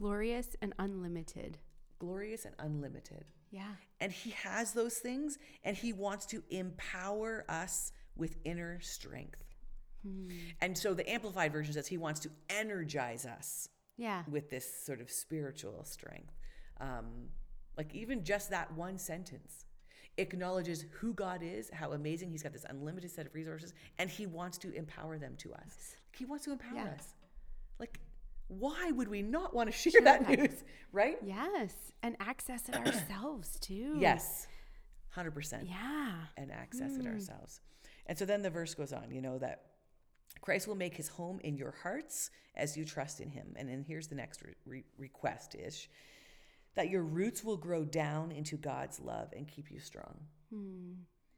Glorious 0.00 0.56
and 0.62 0.72
unlimited 0.78 1.58
glorious 2.00 2.46
and 2.46 2.54
unlimited. 2.58 3.26
Yeah. 3.52 3.74
And 4.00 4.10
he 4.10 4.30
has 4.30 4.72
those 4.72 4.96
things 4.96 5.38
and 5.62 5.76
he 5.76 5.92
wants 5.92 6.26
to 6.26 6.42
empower 6.50 7.44
us 7.48 7.92
with 8.16 8.36
inner 8.44 8.80
strength. 8.80 9.44
Hmm. 10.02 10.30
And 10.60 10.76
so 10.76 10.94
the 10.94 11.08
amplified 11.08 11.52
version 11.52 11.74
says 11.74 11.86
he 11.86 11.98
wants 11.98 12.18
to 12.20 12.30
energize 12.48 13.24
us. 13.24 13.68
Yeah. 13.96 14.22
With 14.28 14.50
this 14.50 14.84
sort 14.84 15.00
of 15.00 15.10
spiritual 15.10 15.84
strength. 15.84 16.32
Um, 16.80 17.28
like 17.76 17.94
even 17.94 18.24
just 18.24 18.50
that 18.50 18.72
one 18.72 18.98
sentence 18.98 19.66
acknowledges 20.16 20.86
who 20.90 21.14
God 21.14 21.40
is, 21.42 21.70
how 21.72 21.92
amazing 21.92 22.30
He's 22.30 22.42
got 22.42 22.52
this 22.52 22.64
unlimited 22.68 23.10
set 23.10 23.26
of 23.26 23.34
resources, 23.34 23.74
and 23.98 24.10
He 24.10 24.26
wants 24.26 24.58
to 24.58 24.72
empower 24.72 25.18
them 25.18 25.34
to 25.38 25.52
us. 25.52 25.96
He 26.16 26.24
wants 26.24 26.44
to 26.46 26.52
empower 26.52 26.76
yeah. 26.76 26.94
us. 26.94 27.14
Like 27.78 28.00
why 28.50 28.90
would 28.90 29.08
we 29.08 29.22
not 29.22 29.54
want 29.54 29.70
to 29.70 29.76
share, 29.76 29.92
share 29.92 30.02
that, 30.02 30.26
that, 30.26 30.38
news, 30.38 30.64
right? 30.92 31.18
Yes, 31.24 31.72
and 32.02 32.16
access 32.20 32.68
it 32.68 32.74
ourselves 32.86 33.58
too. 33.60 33.96
Yes, 33.98 34.46
hundred 35.10 35.32
percent. 35.32 35.68
Yeah, 35.68 36.12
and 36.36 36.50
access 36.50 36.92
mm. 36.92 37.00
it 37.00 37.06
ourselves. 37.06 37.60
And 38.06 38.18
so 38.18 38.24
then 38.24 38.42
the 38.42 38.50
verse 38.50 38.74
goes 38.74 38.92
on, 38.92 39.10
you 39.12 39.22
know 39.22 39.38
that 39.38 39.66
Christ 40.40 40.66
will 40.66 40.74
make 40.74 40.96
His 40.96 41.08
home 41.08 41.40
in 41.44 41.56
your 41.56 41.74
hearts 41.82 42.30
as 42.56 42.76
you 42.76 42.84
trust 42.84 43.20
in 43.20 43.30
Him. 43.30 43.54
And 43.56 43.68
then 43.68 43.84
here's 43.86 44.08
the 44.08 44.16
next 44.16 44.42
re- 44.66 44.84
request: 44.98 45.54
is 45.54 45.86
that 46.74 46.88
your 46.88 47.02
roots 47.02 47.44
will 47.44 47.56
grow 47.56 47.84
down 47.84 48.32
into 48.32 48.56
God's 48.56 49.00
love 49.00 49.32
and 49.36 49.46
keep 49.46 49.70
you 49.70 49.78
strong. 49.78 50.16
Mm. 50.52 50.96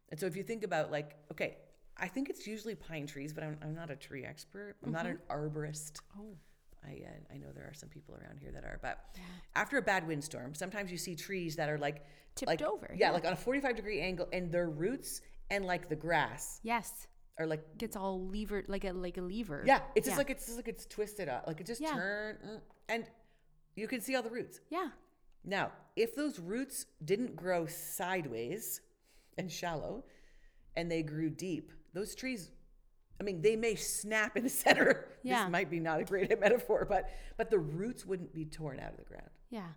And 0.08 0.20
so 0.20 0.26
if 0.26 0.36
you 0.36 0.42
think 0.42 0.62
about 0.62 0.90
like, 0.90 1.16
okay, 1.30 1.56
I 1.96 2.08
think 2.08 2.30
it's 2.30 2.46
usually 2.46 2.74
pine 2.74 3.06
trees, 3.06 3.32
but 3.32 3.44
I'm, 3.44 3.58
I'm 3.62 3.74
not 3.74 3.90
a 3.90 3.96
tree 3.96 4.24
expert. 4.24 4.76
I'm 4.82 4.92
mm-hmm. 4.92 4.96
not 4.96 5.06
an 5.06 5.18
arborist. 5.30 6.00
Oh. 6.18 6.36
I 6.84 7.02
uh, 7.06 7.34
I 7.34 7.38
know 7.38 7.48
there 7.54 7.64
are 7.64 7.74
some 7.74 7.88
people 7.88 8.14
around 8.14 8.38
here 8.40 8.50
that 8.52 8.64
are, 8.64 8.78
but 8.82 8.98
yeah. 9.14 9.22
after 9.54 9.78
a 9.78 9.82
bad 9.82 10.06
windstorm, 10.06 10.54
sometimes 10.54 10.90
you 10.90 10.98
see 10.98 11.14
trees 11.14 11.56
that 11.56 11.68
are 11.68 11.78
like 11.78 12.04
tipped 12.34 12.48
like, 12.48 12.62
over. 12.62 12.90
Yeah, 12.96 13.08
yeah, 13.08 13.12
like 13.12 13.24
on 13.24 13.32
a 13.32 13.36
45 13.36 13.76
degree 13.76 14.00
angle, 14.00 14.28
and 14.32 14.50
their 14.50 14.68
roots 14.68 15.20
and 15.50 15.64
like 15.64 15.88
the 15.88 15.96
grass. 15.96 16.60
Yes. 16.62 17.06
Are 17.38 17.46
like 17.46 17.78
gets 17.78 17.96
all 17.96 18.28
lever 18.28 18.62
like 18.68 18.84
a 18.84 18.92
like 18.92 19.16
a 19.16 19.22
lever. 19.22 19.62
Yeah, 19.66 19.80
it's 19.94 20.06
just 20.06 20.18
like 20.18 20.28
it's 20.28 20.44
just 20.44 20.58
like 20.58 20.68
it's 20.68 20.84
twisted 20.84 21.28
up, 21.28 21.44
like 21.46 21.60
it 21.60 21.66
just 21.66 21.80
yeah. 21.80 21.94
turn, 21.94 22.36
mm, 22.46 22.60
and 22.90 23.04
you 23.74 23.88
can 23.88 24.02
see 24.02 24.14
all 24.14 24.22
the 24.22 24.30
roots. 24.30 24.60
Yeah. 24.70 24.88
Now, 25.44 25.72
if 25.96 26.14
those 26.14 26.38
roots 26.38 26.86
didn't 27.04 27.34
grow 27.34 27.66
sideways 27.66 28.82
and 29.38 29.50
shallow, 29.50 30.04
and 30.76 30.90
they 30.90 31.02
grew 31.02 31.30
deep, 31.30 31.72
those 31.94 32.14
trees 32.14 32.50
I 33.20 33.24
mean, 33.24 33.42
they 33.42 33.56
may 33.56 33.74
snap 33.74 34.36
in 34.36 34.44
the 34.44 34.48
center. 34.64 35.06
Yeah. 35.22 35.44
This 35.44 35.52
might 35.52 35.70
be 35.70 35.80
not 35.80 36.00
a 36.00 36.04
great 36.04 36.38
metaphor, 36.40 36.86
but 36.88 37.10
but 37.36 37.50
the 37.50 37.58
roots 37.58 38.04
wouldn't 38.04 38.34
be 38.34 38.44
torn 38.44 38.80
out 38.80 38.90
of 38.90 38.96
the 38.96 39.04
ground. 39.04 39.30
Yeah. 39.50 39.68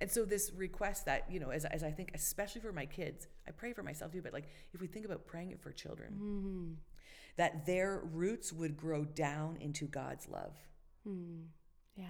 And 0.00 0.10
so 0.10 0.24
this 0.24 0.52
request 0.54 1.06
that, 1.06 1.24
you 1.30 1.40
know, 1.40 1.50
as, 1.50 1.64
as 1.64 1.82
I 1.82 1.90
think, 1.90 2.10
especially 2.14 2.60
for 2.60 2.72
my 2.72 2.84
kids, 2.84 3.28
I 3.46 3.52
pray 3.52 3.72
for 3.72 3.82
myself 3.82 4.12
too, 4.12 4.22
but 4.22 4.32
like 4.32 4.48
if 4.72 4.80
we 4.80 4.86
think 4.86 5.04
about 5.06 5.24
praying 5.24 5.52
it 5.52 5.60
for 5.60 5.72
children, 5.72 6.12
mm-hmm. 6.12 6.72
that 7.36 7.64
their 7.64 8.02
roots 8.12 8.52
would 8.52 8.76
grow 8.76 9.04
down 9.04 9.56
into 9.60 9.86
God's 9.86 10.28
love. 10.28 10.56
Mm. 11.08 11.44
Yeah. 11.96 12.04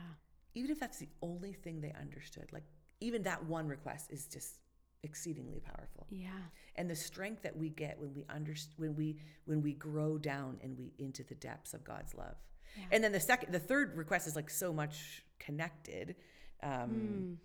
Even 0.54 0.70
if 0.70 0.80
that's 0.80 0.98
the 0.98 1.08
only 1.20 1.52
thing 1.52 1.80
they 1.80 1.92
understood, 2.00 2.52
like 2.52 2.64
even 3.00 3.22
that 3.24 3.44
one 3.44 3.68
request 3.68 4.10
is 4.10 4.26
just 4.26 4.60
exceedingly 5.04 5.60
powerful. 5.60 6.06
Yeah. 6.10 6.30
And 6.76 6.90
the 6.90 6.96
strength 6.96 7.42
that 7.42 7.56
we 7.56 7.68
get 7.68 8.00
when 8.00 8.12
we 8.14 8.24
under, 8.28 8.54
when 8.76 8.96
we 8.96 9.16
when 9.44 9.62
we 9.62 9.74
grow 9.74 10.18
down 10.18 10.58
and 10.62 10.76
we 10.76 10.92
into 10.98 11.22
the 11.22 11.34
depths 11.36 11.74
of 11.74 11.84
God's 11.84 12.14
love. 12.14 12.36
Yeah. 12.76 12.84
And 12.92 13.04
then 13.04 13.12
the 13.12 13.20
second 13.20 13.52
the 13.52 13.60
third 13.60 13.96
request 13.96 14.26
is 14.26 14.34
like 14.34 14.50
so 14.50 14.72
much 14.72 15.24
connected 15.38 16.16
um, 16.62 16.70
mm. 16.70 17.36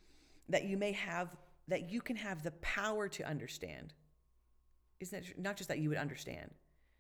that 0.48 0.66
you 0.66 0.78
may 0.78 0.94
have 0.94 1.36
that 1.68 1.92
you 1.92 2.02
can 2.02 2.16
have 2.16 2.42
the 2.42 2.52
power 2.52 3.08
to 3.10 3.24
understand. 3.28 3.94
Isn't 5.00 5.20
it 5.20 5.40
not 5.40 5.56
just 5.56 5.68
that 5.68 5.78
you 5.78 5.90
would 5.90 5.98
understand, 5.98 6.52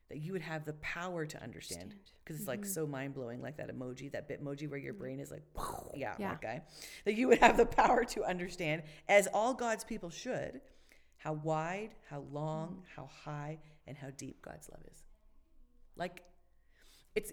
that 0.10 0.18
you 0.18 0.34
would 0.34 0.42
have 0.42 0.66
the 0.66 0.74
power 0.74 1.26
to 1.26 1.42
understand. 1.42 1.96
Because 2.24 2.42
it's 2.42 2.50
mm-hmm. 2.50 2.62
like 2.62 2.66
so 2.66 2.86
mind-blowing 2.86 3.42
like 3.42 3.58
that 3.58 3.76
emoji 3.76 4.12
that 4.12 4.30
bitmoji 4.30 4.70
where 4.70 4.80
your 4.80 4.94
mm-hmm. 4.94 5.02
brain 5.02 5.20
is 5.20 5.32
like 5.32 5.44
yeah, 5.96 6.16
yeah. 6.20 6.30
that 6.30 6.42
guy. 6.42 6.62
That 7.06 7.16
you 7.16 7.28
would 7.28 7.40
have 7.40 7.58
the 7.58 7.66
power 7.66 8.04
to 8.06 8.24
understand 8.24 8.84
as 9.08 9.28
all 9.34 9.54
god's 9.54 9.84
people 9.84 10.10
should 10.10 10.62
how 11.18 11.34
wide 11.34 11.96
how 12.10 12.24
long 12.32 12.70
mm. 12.70 12.82
how 12.96 13.10
high 13.24 13.60
and 13.88 13.98
how 13.98 14.10
deep 14.18 14.42
god's 14.42 14.70
love 14.70 14.82
is. 14.92 15.04
Like 15.96 16.24
it's 17.16 17.32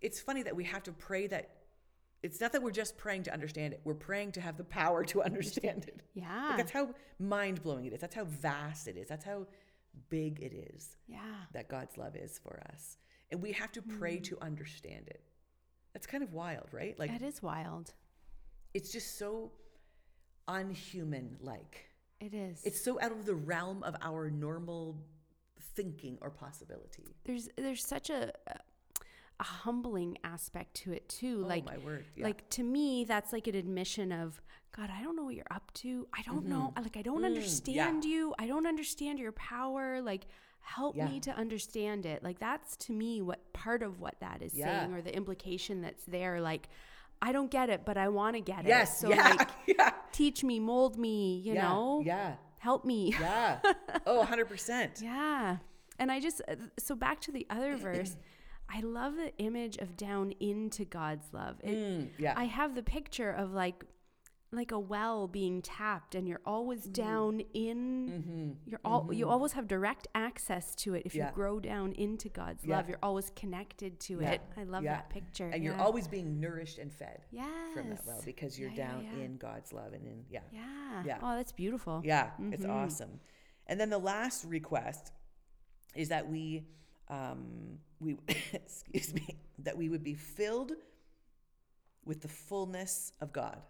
it's 0.00 0.20
funny 0.20 0.42
that 0.42 0.56
we 0.56 0.64
have 0.64 0.82
to 0.84 0.92
pray 0.92 1.26
that 1.26 1.50
it's 2.22 2.40
not 2.40 2.52
that 2.52 2.62
we're 2.62 2.70
just 2.70 2.96
praying 2.96 3.24
to 3.24 3.32
understand 3.32 3.74
it 3.74 3.80
we're 3.84 3.94
praying 3.94 4.32
to 4.32 4.40
have 4.40 4.56
the 4.56 4.64
power 4.64 5.04
to 5.04 5.22
understand 5.30 5.84
it. 5.86 6.00
Yeah. 6.14 6.48
like 6.48 6.56
that's 6.58 6.72
how 6.72 6.94
mind-blowing 7.18 7.86
it 7.86 7.92
is. 7.92 8.00
That's 8.00 8.14
how 8.14 8.24
vast 8.24 8.88
it 8.88 8.96
is. 8.96 9.08
That's 9.08 9.24
how 9.24 9.46
big 10.10 10.40
it 10.40 10.52
is. 10.74 10.96
Yeah. 11.06 11.18
That 11.52 11.68
God's 11.68 11.96
love 11.98 12.16
is 12.16 12.38
for 12.38 12.62
us. 12.72 12.96
And 13.30 13.42
we 13.42 13.52
have 13.52 13.72
to 13.72 13.82
pray 13.82 14.18
mm. 14.18 14.24
to 14.24 14.38
understand 14.40 15.08
it. 15.08 15.22
That's 15.92 16.06
kind 16.06 16.22
of 16.22 16.32
wild, 16.32 16.68
right? 16.72 16.98
Like 16.98 17.10
That 17.10 17.22
is 17.22 17.42
wild. 17.42 17.92
It's 18.74 18.90
just 18.90 19.18
so 19.18 19.52
unhuman 20.48 21.36
like. 21.40 21.86
It 22.20 22.34
is. 22.34 22.62
It's 22.64 22.80
so 22.80 23.00
out 23.00 23.12
of 23.12 23.24
the 23.26 23.34
realm 23.34 23.82
of 23.82 23.96
our 24.02 24.30
normal 24.30 24.96
thinking 25.74 26.18
or 26.20 26.30
possibility. 26.30 27.16
There's 27.24 27.48
there's 27.56 27.84
such 27.84 28.10
a 28.10 28.32
a 29.40 29.44
humbling 29.44 30.18
aspect 30.24 30.74
to 30.74 30.92
it 30.92 31.08
too. 31.08 31.42
Oh, 31.44 31.48
like 31.48 31.64
my 31.64 31.78
word. 31.78 32.04
Yeah. 32.16 32.24
Like 32.24 32.48
to 32.50 32.62
me, 32.62 33.04
that's 33.04 33.32
like 33.32 33.46
an 33.46 33.54
admission 33.54 34.12
of 34.12 34.40
God, 34.76 34.90
I 34.96 35.02
don't 35.02 35.14
know 35.14 35.24
what 35.24 35.36
you're 35.36 35.44
up 35.50 35.72
to. 35.74 36.06
I 36.12 36.22
don't 36.22 36.40
mm-hmm. 36.40 36.50
know. 36.50 36.72
Like 36.76 36.96
I 36.96 37.02
don't 37.02 37.22
mm, 37.22 37.26
understand 37.26 38.04
yeah. 38.04 38.10
you. 38.10 38.34
I 38.38 38.46
don't 38.46 38.66
understand 38.66 39.18
your 39.18 39.32
power. 39.32 40.00
Like 40.02 40.26
help 40.60 40.96
yeah. 40.96 41.06
me 41.06 41.20
to 41.20 41.30
understand 41.30 42.06
it. 42.06 42.24
Like 42.24 42.38
that's 42.38 42.76
to 42.78 42.92
me 42.92 43.22
what 43.22 43.52
part 43.52 43.82
of 43.82 44.00
what 44.00 44.16
that 44.20 44.42
is 44.42 44.52
saying 44.52 44.92
or 44.92 45.00
the 45.00 45.14
implication 45.14 45.80
that's 45.82 46.04
there. 46.06 46.40
Like 46.40 46.68
I 47.22 47.32
don't 47.32 47.50
get 47.50 47.70
it, 47.70 47.84
but 47.84 47.96
I 47.96 48.08
want 48.08 48.34
to 48.36 48.40
get 48.40 48.66
yes, 48.66 48.96
it. 48.96 49.00
So 49.00 49.08
yeah, 49.10 49.36
like 49.78 49.94
teach 50.12 50.42
me, 50.42 50.58
mold 50.58 50.98
me, 50.98 51.40
you 51.44 51.54
know? 51.54 52.02
Yeah. 52.04 52.34
Help 52.58 52.84
me. 52.84 53.14
Yeah. 53.20 53.58
Oh, 54.06 54.26
100%. 54.28 55.02
yeah. 55.02 55.58
And 55.98 56.10
I 56.10 56.18
just 56.18 56.40
uh, 56.48 56.56
so 56.78 56.94
back 56.94 57.20
to 57.22 57.32
the 57.32 57.46
other 57.50 57.76
verse 57.76 58.16
I 58.76 58.80
love 58.80 59.14
the 59.16 59.32
image 59.38 59.76
of 59.78 59.96
down 59.96 60.32
into 60.40 60.84
God's 60.84 61.26
love. 61.32 61.56
It, 61.62 61.70
mm, 61.76 62.08
yeah. 62.18 62.34
I 62.36 62.44
have 62.44 62.74
the 62.74 62.82
picture 62.82 63.30
of 63.30 63.52
like 63.52 63.84
like 64.50 64.70
a 64.70 64.78
well 64.78 65.26
being 65.26 65.60
tapped 65.62 66.14
and 66.14 66.28
you're 66.28 66.40
always 66.46 66.82
Mm-hmm. 66.82 66.92
down 66.92 67.40
in 67.54 68.56
you're 68.66 68.78
all 68.84 69.12
you 69.12 69.28
always 69.28 69.52
have 69.52 69.66
direct 69.66 70.06
access 70.14 70.76
to 70.76 70.94
it 70.94 71.02
if 71.04 71.12
Yeah. 71.14 71.28
you 71.30 71.34
grow 71.34 71.58
down 71.58 71.92
into 71.94 72.28
God's 72.28 72.64
Yeah. 72.64 72.76
love 72.76 72.88
you're 72.88 73.00
always 73.02 73.30
connected 73.34 73.98
to 74.00 74.20
Yeah. 74.20 74.30
it 74.32 74.40
I 74.56 74.62
love 74.62 74.84
that 74.84 75.10
picture 75.10 75.48
And 75.52 75.64
you're 75.64 75.80
always 75.80 76.06
being 76.06 76.38
nourished 76.40 76.78
and 76.78 76.92
fed 76.92 77.22
yes 77.32 77.48
from 77.74 77.90
that 77.90 78.06
well 78.06 78.22
because 78.24 78.56
you're 78.58 78.70
down 78.70 79.04
in 79.20 79.38
God's 79.38 79.72
love 79.72 79.92
and 79.92 80.06
in 80.06 80.24
yeah. 80.30 80.40
yeah 80.52 81.02
Yeah. 81.04 81.18
oh 81.20 81.34
that's 81.36 81.52
beautiful 81.52 82.00
Yeah, 82.04 82.30
it's 82.52 82.64
awesome. 82.64 83.18
And 83.66 83.80
then 83.80 83.90
the 83.90 83.98
last 83.98 84.44
request 84.44 85.10
is 85.96 86.10
that 86.10 86.28
we, 86.30 86.64
um, 87.08 87.78
we 88.00 88.16
excuse 88.52 89.14
me, 89.14 89.36
that 89.58 89.76
we 89.76 89.88
would 89.88 90.04
be 90.04 90.14
filled 90.14 90.72
with 92.04 92.20
the 92.20 92.28
fullness 92.28 93.12
of 93.20 93.32
God. 93.32 93.60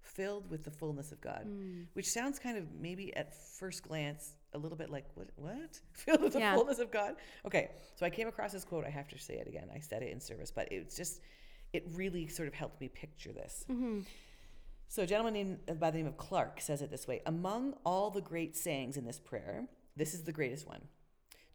Filled 0.00 0.48
with 0.50 0.64
the 0.64 0.70
fullness 0.70 1.12
of 1.12 1.20
God, 1.20 1.42
hmm. 1.44 1.82
which 1.92 2.08
sounds 2.08 2.38
kind 2.38 2.56
of 2.56 2.64
maybe 2.80 3.14
at 3.16 3.34
first 3.34 3.82
glance 3.82 4.34
a 4.54 4.58
little 4.58 4.78
bit 4.78 4.88
like 4.88 5.04
what? 5.14 5.28
What? 5.36 5.80
Filled 5.92 6.22
with 6.22 6.32
the 6.32 6.38
Yeah. 6.38 6.54
fullness 6.54 6.78
of 6.78 6.90
God. 6.90 7.16
Okay, 7.44 7.70
so 7.96 8.06
I 8.06 8.10
came 8.10 8.28
across 8.28 8.52
this 8.52 8.64
quote. 8.64 8.84
I 8.84 8.90
have 8.90 9.08
to 9.08 9.18
say 9.18 9.34
it 9.34 9.48
again. 9.48 9.68
I 9.74 9.80
said 9.80 10.02
it 10.02 10.12
in 10.12 10.20
service, 10.20 10.50
but 10.50 10.70
it's 10.70 10.96
just, 10.96 11.20
it 11.72 11.84
really 11.92 12.28
sort 12.28 12.48
of 12.48 12.54
helped 12.54 12.80
me 12.80 12.88
picture 12.88 13.32
this. 13.32 13.64
Mm-hmm. 13.68 14.00
So, 14.88 15.02
a 15.02 15.06
gentleman 15.06 15.34
named, 15.34 15.58
uh, 15.68 15.74
by 15.74 15.90
the 15.90 15.98
name 15.98 16.06
of 16.06 16.16
Clarke 16.16 16.60
says 16.60 16.80
it 16.80 16.90
this 16.90 17.06
way 17.06 17.20
Among 17.26 17.74
all 17.84 18.10
the 18.10 18.20
great 18.20 18.56
sayings 18.56 18.96
in 18.96 19.04
this 19.04 19.18
prayer, 19.18 19.66
this 19.96 20.14
is 20.14 20.22
the 20.22 20.32
greatest 20.32 20.66
one. 20.66 20.82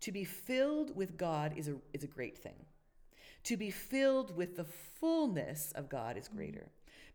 To 0.02 0.12
be 0.12 0.24
filled 0.24 0.96
with 0.96 1.18
God 1.18 1.54
is 1.56 1.68
a, 1.68 1.76
is 1.94 2.04
a 2.04 2.08
great 2.08 2.38
thing. 2.38 2.56
To 3.46 3.58
be 3.58 3.72
filled 3.72 4.36
with 4.36 4.56
the 4.56 4.66
fullness 5.00 5.72
of 5.76 5.90
God 5.90 6.18
is 6.18 6.28
greater. 6.28 6.68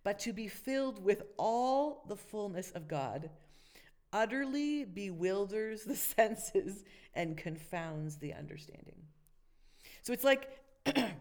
But 0.02 0.18
to 0.20 0.32
be 0.32 0.48
filled 0.48 1.04
with 1.04 1.22
all 1.36 2.04
the 2.08 2.16
fullness 2.16 2.70
of 2.72 2.88
God 2.88 3.30
utterly 4.12 4.84
bewilders 4.84 5.84
the 5.84 5.96
senses 6.16 6.84
and 7.14 7.36
confounds 7.36 8.16
the 8.16 8.32
understanding. 8.32 9.02
So 10.02 10.12
it's 10.12 10.24
like 10.24 10.48
the, 10.84 11.12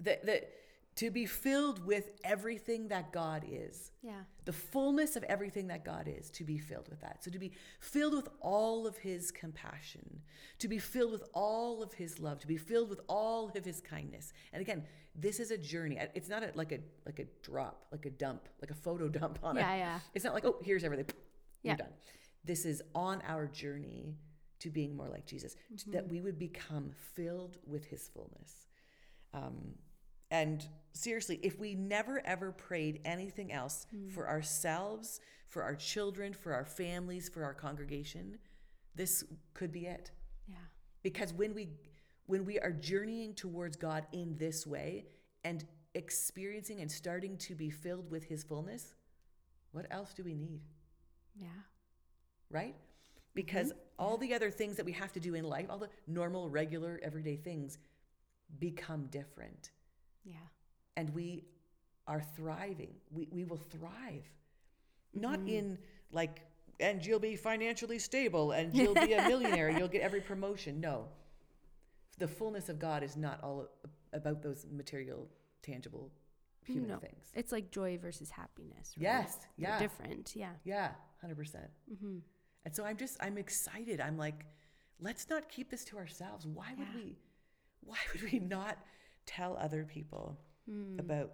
that 0.00 0.50
to 0.96 1.10
be 1.10 1.24
filled 1.26 1.84
with 1.86 2.10
everything 2.22 2.88
that 2.88 3.12
God 3.12 3.44
is 3.48 3.90
yeah 4.02 4.22
the 4.44 4.52
fullness 4.52 5.14
of 5.16 5.22
everything 5.24 5.68
that 5.68 5.84
God 5.84 6.08
is, 6.08 6.28
to 6.32 6.42
be 6.42 6.58
filled 6.58 6.88
with 6.88 7.00
that. 7.02 7.22
So 7.22 7.30
to 7.30 7.38
be 7.38 7.52
filled 7.78 8.12
with 8.14 8.28
all 8.40 8.88
of 8.88 8.96
his 8.96 9.30
compassion, 9.30 10.20
to 10.58 10.66
be 10.66 10.78
filled 10.78 11.12
with 11.12 11.22
all 11.32 11.80
of 11.80 11.92
his 11.92 12.18
love, 12.18 12.40
to 12.40 12.48
be 12.48 12.56
filled 12.56 12.90
with 12.90 12.98
all 13.08 13.48
of 13.54 13.64
his 13.64 13.80
kindness. 13.80 14.32
And 14.52 14.60
again, 14.60 14.82
this 15.14 15.38
is 15.38 15.52
a 15.52 15.56
journey. 15.56 15.96
It's 16.16 16.28
not 16.28 16.42
a, 16.42 16.50
like 16.56 16.72
a 16.72 16.80
like 17.06 17.20
a 17.20 17.26
drop, 17.44 17.86
like 17.92 18.04
a 18.04 18.10
dump, 18.10 18.48
like 18.60 18.72
a 18.72 18.74
photo 18.74 19.08
dump 19.20 19.38
on 19.44 19.54
Yeah, 19.54 19.74
it. 19.74 19.78
yeah. 19.78 19.98
It's 20.12 20.24
not 20.24 20.34
like, 20.34 20.44
oh, 20.44 20.56
here's 20.64 20.82
everything. 20.82 21.06
You're 21.62 21.74
Yeah. 21.74 21.76
done. 21.76 21.92
This 22.44 22.64
is 22.64 22.82
on 22.96 23.22
our 23.28 23.46
journey 23.46 24.16
to 24.58 24.70
being 24.70 24.96
more 24.96 25.08
like 25.08 25.24
Jesus, 25.24 25.54
to- 25.78 25.90
that 25.92 26.08
we 26.08 26.20
would 26.20 26.38
become 26.38 26.90
filled 27.14 27.58
with 27.64 27.84
his 27.84 28.08
fullness. 28.08 28.66
Um, 29.32 29.76
and 30.32 30.66
seriously, 30.92 31.38
if 31.42 31.60
we 31.60 31.74
never 31.74 32.20
ever 32.26 32.50
prayed 32.50 33.00
anything 33.04 33.52
else 33.52 33.86
hmm. 33.90 34.08
for 34.08 34.28
ourselves, 34.28 35.20
for 35.46 35.62
our 35.62 35.76
children, 35.76 36.32
for 36.32 36.52
our 36.52 36.64
families, 36.64 37.28
for 37.28 37.44
our 37.44 37.54
congregation, 37.54 38.38
this 38.96 39.22
could 39.54 39.70
be 39.70 39.86
it. 39.86 40.10
yeah 40.48 40.56
Because 41.04 41.32
when 41.32 41.54
we 41.54 41.68
when 42.26 42.44
we 42.44 42.58
are 42.58 42.72
journeying 42.72 43.34
towards 43.34 43.76
God 43.76 44.06
in 44.12 44.36
this 44.38 44.66
way 44.66 45.04
and 45.44 45.64
experiencing 45.94 46.80
and 46.80 46.90
starting 46.90 47.36
to 47.36 47.54
be 47.54 47.68
filled 47.70 48.10
with 48.10 48.24
his 48.24 48.42
fullness, 48.42 48.94
what 49.72 49.86
else 49.90 50.12
do 50.14 50.24
we 50.24 50.34
need? 50.34 50.62
yeah 51.36 51.62
right? 52.52 52.76
Because 53.34 53.68
mm-hmm. 53.68 53.78
all 53.98 54.18
the 54.18 54.34
other 54.34 54.50
things 54.50 54.76
that 54.76 54.84
we 54.84 54.92
have 54.92 55.12
to 55.12 55.20
do 55.20 55.34
in 55.34 55.44
life, 55.44 55.66
all 55.70 55.78
the 55.78 55.88
normal, 56.06 56.48
regular, 56.50 57.00
everyday 57.02 57.36
things 57.36 57.78
become 58.60 59.06
different. 59.06 59.70
Yeah 60.24 60.34
And 60.96 61.14
we 61.14 61.44
are 62.06 62.22
thriving. 62.36 62.94
We, 63.10 63.28
we 63.30 63.44
will 63.44 63.60
thrive. 63.70 64.28
Not 65.14 65.38
mm-hmm. 65.40 65.48
in 65.48 65.78
like, 66.10 66.40
and 66.80 67.04
you'll 67.04 67.20
be 67.20 67.36
financially 67.36 67.98
stable 67.98 68.52
and 68.52 68.74
you'll 68.74 68.94
be 68.94 69.12
a 69.12 69.22
millionaire, 69.28 69.70
you'll 69.70 69.88
get 69.88 70.02
every 70.02 70.20
promotion. 70.20 70.80
No. 70.80 71.06
The 72.18 72.28
fullness 72.28 72.68
of 72.68 72.78
God 72.78 73.02
is 73.02 73.16
not 73.16 73.42
all 73.42 73.68
about 74.12 74.42
those 74.42 74.66
material, 74.70 75.28
tangible 75.62 76.10
human 76.64 76.90
no 76.90 76.96
things. 76.98 77.24
it's 77.34 77.50
like 77.50 77.72
joy 77.72 77.98
versus 78.00 78.30
happiness 78.30 78.94
right? 78.96 79.02
Yes, 79.02 79.36
They're 79.58 79.70
yeah. 79.70 79.78
different 79.80 80.32
yeah 80.36 80.50
Yeah, 80.62 80.90
100%. 81.24 81.36
percent 81.36 81.70
mm-hmm. 81.92 82.18
And 82.64 82.74
so 82.76 82.84
I'm 82.84 82.96
just, 82.96 83.16
I'm 83.20 83.36
excited. 83.38 84.00
I'm 84.00 84.16
like, 84.16 84.46
let's 85.00 85.28
not 85.28 85.48
keep 85.48 85.70
this 85.70 85.84
to 85.86 85.98
ourselves. 85.98 86.46
Why 86.46 86.68
would 86.78 86.94
we, 86.94 87.16
why 87.80 87.96
would 88.12 88.32
we 88.32 88.38
not 88.38 88.78
tell 89.26 89.56
other 89.56 89.84
people 89.84 90.38
about 90.98 91.32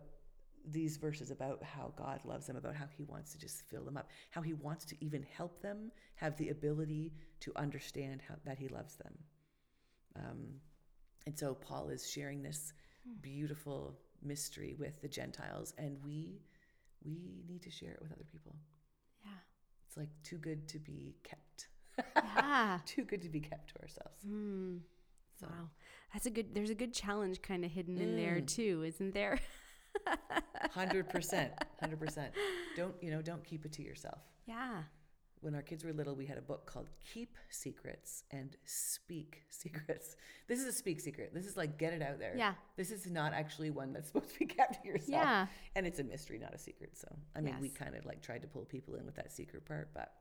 these 0.71 0.97
verses 0.97 1.31
about 1.31 1.63
how 1.63 1.93
God 1.97 2.21
loves 2.25 2.47
them, 2.47 2.57
about 2.57 2.75
how 2.75 2.87
he 2.97 3.03
wants 3.05 3.33
to 3.33 3.39
just 3.39 3.63
fill 3.69 3.85
them 3.85 3.97
up, 3.97 4.09
how 4.31 4.43
he 4.43 4.53
wants 4.55 4.85
to 4.87 4.97
even 5.05 5.23
help 5.23 5.63
them 5.63 5.91
have 6.15 6.37
the 6.37 6.49
ability 6.51 7.13
to 7.41 7.53
understand 7.57 8.23
how, 8.29 8.35
that 8.45 8.59
he 8.59 8.69
loves 8.69 8.97
them. 8.97 9.15
Um, 10.17 10.61
and 11.27 11.39
so 11.39 11.55
Paul 11.55 11.89
is 11.89 12.11
sharing 12.11 12.43
this 12.43 12.73
beautiful 13.23 13.99
mystery 14.23 14.75
with 14.79 15.01
the 15.01 15.09
Gentiles, 15.09 15.73
and 15.79 15.97
we, 16.05 16.41
we 17.05 17.43
need 17.49 17.63
to 17.63 17.71
share 17.71 17.93
it 17.93 17.99
with 18.03 18.13
other 18.13 18.27
people. 18.31 18.57
yeah 19.25 19.31
It's 19.87 19.97
like 19.97 20.11
too 20.23 20.39
good 20.39 20.69
to 20.69 20.79
be 20.79 21.17
kept. 21.23 21.69
yeah 22.15 22.79
too 22.87 23.05
good 23.05 23.23
to 23.23 23.29
be 23.29 23.41
kept 23.41 23.71
to 23.75 23.81
ourselves. 23.83 24.25
Mm. 24.27 24.81
So- 25.41 25.47
Wow, 25.47 25.69
that's 26.13 26.27
a 26.27 26.31
good. 26.31 26.55
There's 26.55 26.71
a 26.71 26.75
good 26.75 26.93
challenge 26.93 27.43
kind 27.43 27.65
of 27.65 27.71
hidden 27.71 27.99
in 27.99 28.17
there 28.17 28.37
Mm. 28.41 28.47
too, 28.47 28.83
isn't 28.87 29.13
there? 29.15 29.39
Hundred 30.73 31.09
percent, 31.09 31.53
hundred 31.81 31.99
percent. 31.99 32.33
Don't 32.77 32.95
you 33.03 33.11
know? 33.11 33.23
Don't 33.23 33.43
keep 33.45 33.65
it 33.65 33.73
to 33.73 33.83
yourself. 33.83 34.21
Yeah. 34.47 34.83
When 35.41 35.55
our 35.55 35.63
kids 35.63 35.85
were 35.85 35.93
little, 35.93 36.15
we 36.17 36.27
had 36.27 36.37
a 36.39 36.43
book 36.43 36.67
called 36.67 36.89
"Keep 37.13 37.37
Secrets" 37.51 38.25
and 38.33 38.57
"Speak 38.65 39.43
Secrets." 39.51 40.17
This 40.49 40.61
is 40.61 40.67
a 40.67 40.73
speak 40.73 41.01
secret. 41.01 41.31
This 41.33 41.47
is 41.47 41.57
like 41.57 41.79
get 41.79 41.93
it 41.93 42.03
out 42.03 42.19
there. 42.19 42.35
Yeah. 42.37 42.55
This 42.77 42.91
is 42.91 43.07
not 43.11 43.33
actually 43.33 43.71
one 43.71 43.93
that's 43.93 44.09
supposed 44.13 44.33
to 44.33 44.39
be 44.41 44.47
kept 44.47 44.83
to 44.83 44.89
yourself. 44.89 45.09
Yeah. 45.23 45.47
And 45.77 45.87
it's 45.87 46.01
a 46.01 46.05
mystery, 46.05 46.39
not 46.39 46.55
a 46.55 46.59
secret. 46.59 46.97
So 46.99 47.09
I 47.37 47.41
mean, 47.41 47.57
we 47.61 47.69
kind 47.69 47.95
of 47.95 48.05
like 48.05 48.21
tried 48.21 48.43
to 48.43 48.49
pull 48.49 48.65
people 48.65 48.95
in 48.97 49.07
with 49.07 49.15
that 49.17 49.31
secret 49.33 49.65
part, 49.65 49.91
but 49.95 50.13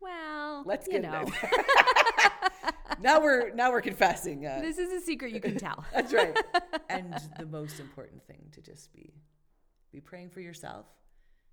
Well, 0.00 0.64
let's 0.66 0.86
you 0.86 0.94
get 0.94 1.02
know, 1.02 1.24
it. 1.24 2.74
now 3.00 3.20
we're 3.20 3.52
now 3.54 3.70
we're 3.70 3.80
confessing. 3.82 4.46
Uh, 4.46 4.60
this 4.62 4.78
is 4.78 4.92
a 4.92 5.04
secret 5.04 5.32
you 5.32 5.40
can 5.40 5.56
tell. 5.66 5.84
That's 5.94 6.12
right. 6.12 6.36
and 6.88 7.14
the 7.38 7.46
most 7.46 7.80
important 7.80 8.22
thing 8.26 8.48
to 8.52 8.60
just 8.60 8.92
be 8.92 9.12
be 9.92 10.00
praying 10.00 10.30
for 10.30 10.40
yourself. 10.40 10.86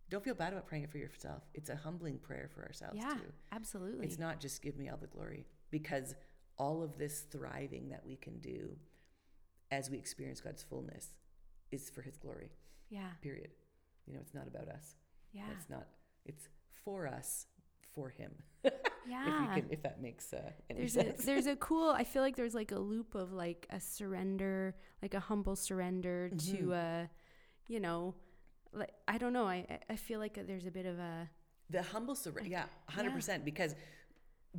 Don't 0.09 0.23
feel 0.23 0.35
bad 0.35 0.53
about 0.53 0.67
praying 0.67 0.83
it 0.83 0.91
for 0.91 0.99
yourself. 0.99 1.41
It's 1.53 1.69
a 1.69 1.75
humbling 1.75 2.19
prayer 2.19 2.49
for 2.53 2.63
ourselves 2.63 2.97
yeah, 2.97 3.13
too. 3.13 3.31
absolutely. 3.51 4.05
It's 4.05 4.19
not 4.19 4.39
just 4.39 4.61
give 4.61 4.77
me 4.77 4.87
all 4.89 4.97
the 4.97 5.07
glory 5.07 5.45
because 5.71 6.13
all 6.57 6.83
of 6.83 6.97
this 6.99 7.21
thriving 7.31 7.89
that 7.89 8.05
we 8.05 8.15
can 8.15 8.39
do 8.39 8.75
as 9.71 9.89
we 9.89 9.97
experience 9.97 10.41
God's 10.41 10.61
fullness 10.61 11.09
is 11.71 11.89
for 11.89 12.01
his 12.03 12.17
glory. 12.17 12.51
yeah, 12.89 13.09
Period. 13.23 13.49
You 14.05 14.13
know, 14.13 14.19
it's 14.21 14.35
not 14.35 14.47
about 14.47 14.67
us. 14.69 14.95
yeah, 15.33 15.41
It's 15.57 15.69
not 15.71 15.87
it's 16.23 16.47
for 16.83 17.07
us 17.07 17.47
for 17.95 18.09
him. 18.09 18.31
yeah. 19.07 19.49
If 19.49 19.55
can 19.63 19.71
if 19.71 19.81
that 19.83 20.01
makes 20.01 20.33
uh, 20.33 20.51
any 20.69 20.79
there's 20.79 20.97
a 20.97 21.01
sense. 21.03 21.25
there's 21.29 21.47
a 21.47 21.55
cool. 21.55 21.89
I 21.89 22.03
feel 22.03 22.21
like 22.21 22.35
there's 22.35 22.55
like 22.55 22.71
a 22.71 22.79
loop 22.79 23.15
of 23.15 23.31
like 23.33 23.67
a 23.69 23.79
surrender, 23.79 24.75
like 25.01 25.13
a 25.13 25.19
humble 25.19 25.55
surrender 25.55 26.29
Mm-hmm. 26.33 26.57
to 26.67 26.73
a, 26.73 27.09
you 27.67 27.79
know, 27.79 28.15
like 28.73 28.91
I 29.07 29.17
don't 29.17 29.33
know. 29.33 29.45
I 29.47 29.79
I- 29.89 29.95
feel 29.95 30.19
like 30.19 30.35
there's 30.47 30.65
a 30.67 30.71
bit 30.71 30.85
of 30.85 30.97
a 30.99 31.29
The 31.69 31.81
humble 31.83 32.15
surrender, 32.15 32.49
yeah, 32.49 32.65
hundred 32.89 33.13
percent, 33.13 33.43
because 33.45 33.75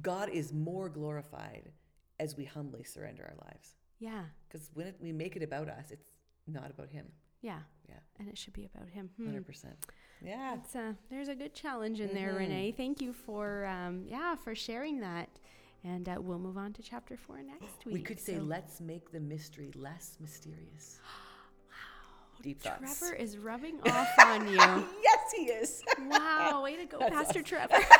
God 0.00 0.28
is 0.28 0.52
more 0.52 0.88
glorified 0.88 1.70
as 2.18 2.36
we 2.36 2.44
humbly 2.44 2.84
surrender 2.84 3.22
our 3.24 3.36
lives. 3.48 3.74
yeah, 3.98 4.24
Because 4.48 4.70
when 4.74 4.86
it, 4.88 4.96
we 5.00 5.12
make 5.12 5.36
it 5.36 5.42
about 5.42 5.68
us, 5.68 5.90
it's 5.90 6.16
not 6.46 6.70
about 6.70 6.90
Him. 6.90 7.06
Yeah, 7.42 7.60
Yeah, 7.88 7.94
and 8.18 8.28
it 8.28 8.36
should 8.38 8.52
be 8.54 8.64
about 8.74 8.88
him. 8.88 9.10
Hmm. 9.16 9.26
hundred 9.26 9.46
percent. 9.46 9.76
Yeah, 10.24 10.54
It's 10.54 10.74
uh, 10.74 10.94
there's 11.10 11.28
a 11.28 11.34
good 11.34 11.54
challenge 11.54 12.00
in 12.00 12.12
there, 12.14 12.32
Mhm. 12.32 12.38
Renee. 12.38 12.72
Thank 12.76 13.00
you 13.00 13.12
for 13.12 13.66
um, 13.66 14.04
yeah 14.06 14.34
for 14.34 14.54
sharing 14.54 15.00
that, 15.00 15.28
and 15.84 16.08
uh, 16.08 16.16
we'll 16.20 16.38
move 16.38 16.56
on 16.56 16.72
to 16.74 16.82
chapter 16.82 17.16
four 17.16 17.42
next 17.42 17.84
week. 17.84 17.94
we 17.94 18.00
could 18.02 18.18
say, 18.20 18.36
So- 18.36 18.42
let's 18.42 18.80
make 18.80 19.12
the 19.12 19.20
mystery 19.20 19.70
less 19.76 20.16
mysterious. 20.20 21.00
Wow. 21.08 22.42
Deep 22.42 22.60
thoughts. 22.60 22.98
Trevor 22.98 23.14
is 23.16 23.38
rubbing 23.38 23.80
off 23.86 24.08
on 24.20 24.46
you. 24.46 24.54
yes, 25.02 25.32
he 25.34 25.42
is. 25.44 25.82
Wow, 26.06 26.62
way 26.64 26.76
to 26.76 26.84
go, 26.84 26.98
That's 27.00 27.14
Pastor 27.14 27.40
awesome. 27.40 27.44
Trevor. 27.68 27.84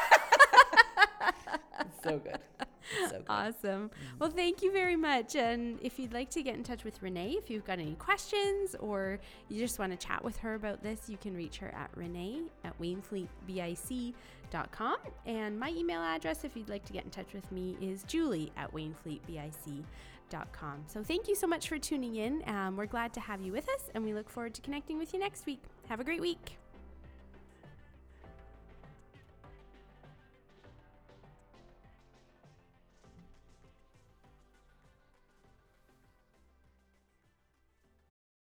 So 2.03 2.19
good. 2.19 2.39
So 3.11 3.23
awesome. 3.29 3.89
Mm-hmm. 3.89 4.19
Well, 4.19 4.31
thank 4.31 4.63
you 4.63 4.73
very 4.73 4.97
much. 4.97 5.37
And 5.37 5.79
if 5.83 5.99
you'd 5.99 6.13
like 6.13 6.31
to 6.31 6.43
get 6.43 6.55
in 6.55 6.63
touch 6.63 6.85
with 6.85 7.03
Renee, 7.03 7.33
if 7.33 7.51
you've 7.51 7.65
got 7.65 7.79
any 7.79 7.95
questions 7.95 8.75
or 8.81 9.19
you 9.49 9.59
just 9.59 9.79
want 9.79 9.99
to 9.99 10.07
chat 10.07 10.25
with 10.25 10.37
her 10.39 10.55
about 10.55 10.83
this, 10.83 11.09
you 11.09 11.17
can 11.17 11.37
reach 11.37 11.59
her 11.59 11.73
at 11.75 11.91
renee 11.95 12.43
at 12.65 12.79
wainfleetbic.com. 12.81 14.97
And 15.27 15.59
my 15.59 15.71
email 15.71 16.01
address, 16.01 16.45
if 16.45 16.57
you'd 16.57 16.69
like 16.69 16.85
to 16.87 16.93
get 16.93 17.05
in 17.05 17.11
touch 17.11 17.33
with 17.33 17.51
me, 17.53 17.77
is 17.81 18.03
julie 18.05 18.53
at 18.57 18.73
wainfleetbic.com. 18.73 20.85
So 20.87 21.03
thank 21.03 21.29
you 21.29 21.35
so 21.35 21.47
much 21.47 21.69
for 21.69 21.79
tuning 21.79 22.17
in. 22.17 22.43
Um, 22.47 22.77
we're 22.77 22.87
glad 22.87 23.13
to 23.15 23.21
have 23.21 23.41
you 23.41 23.53
with 23.53 23.69
us, 23.69 23.91
and 23.95 24.05
we 24.05 24.15
look 24.15 24.29
forward 24.29 24.55
to 24.55 24.61
connecting 24.61 24.99
with 24.99 25.13
you 25.13 25.21
next 25.21 25.47
week. 25.47 25.63
Have 25.89 26.01
a 26.01 26.05
great 26.05 26.21
week. 26.21 26.59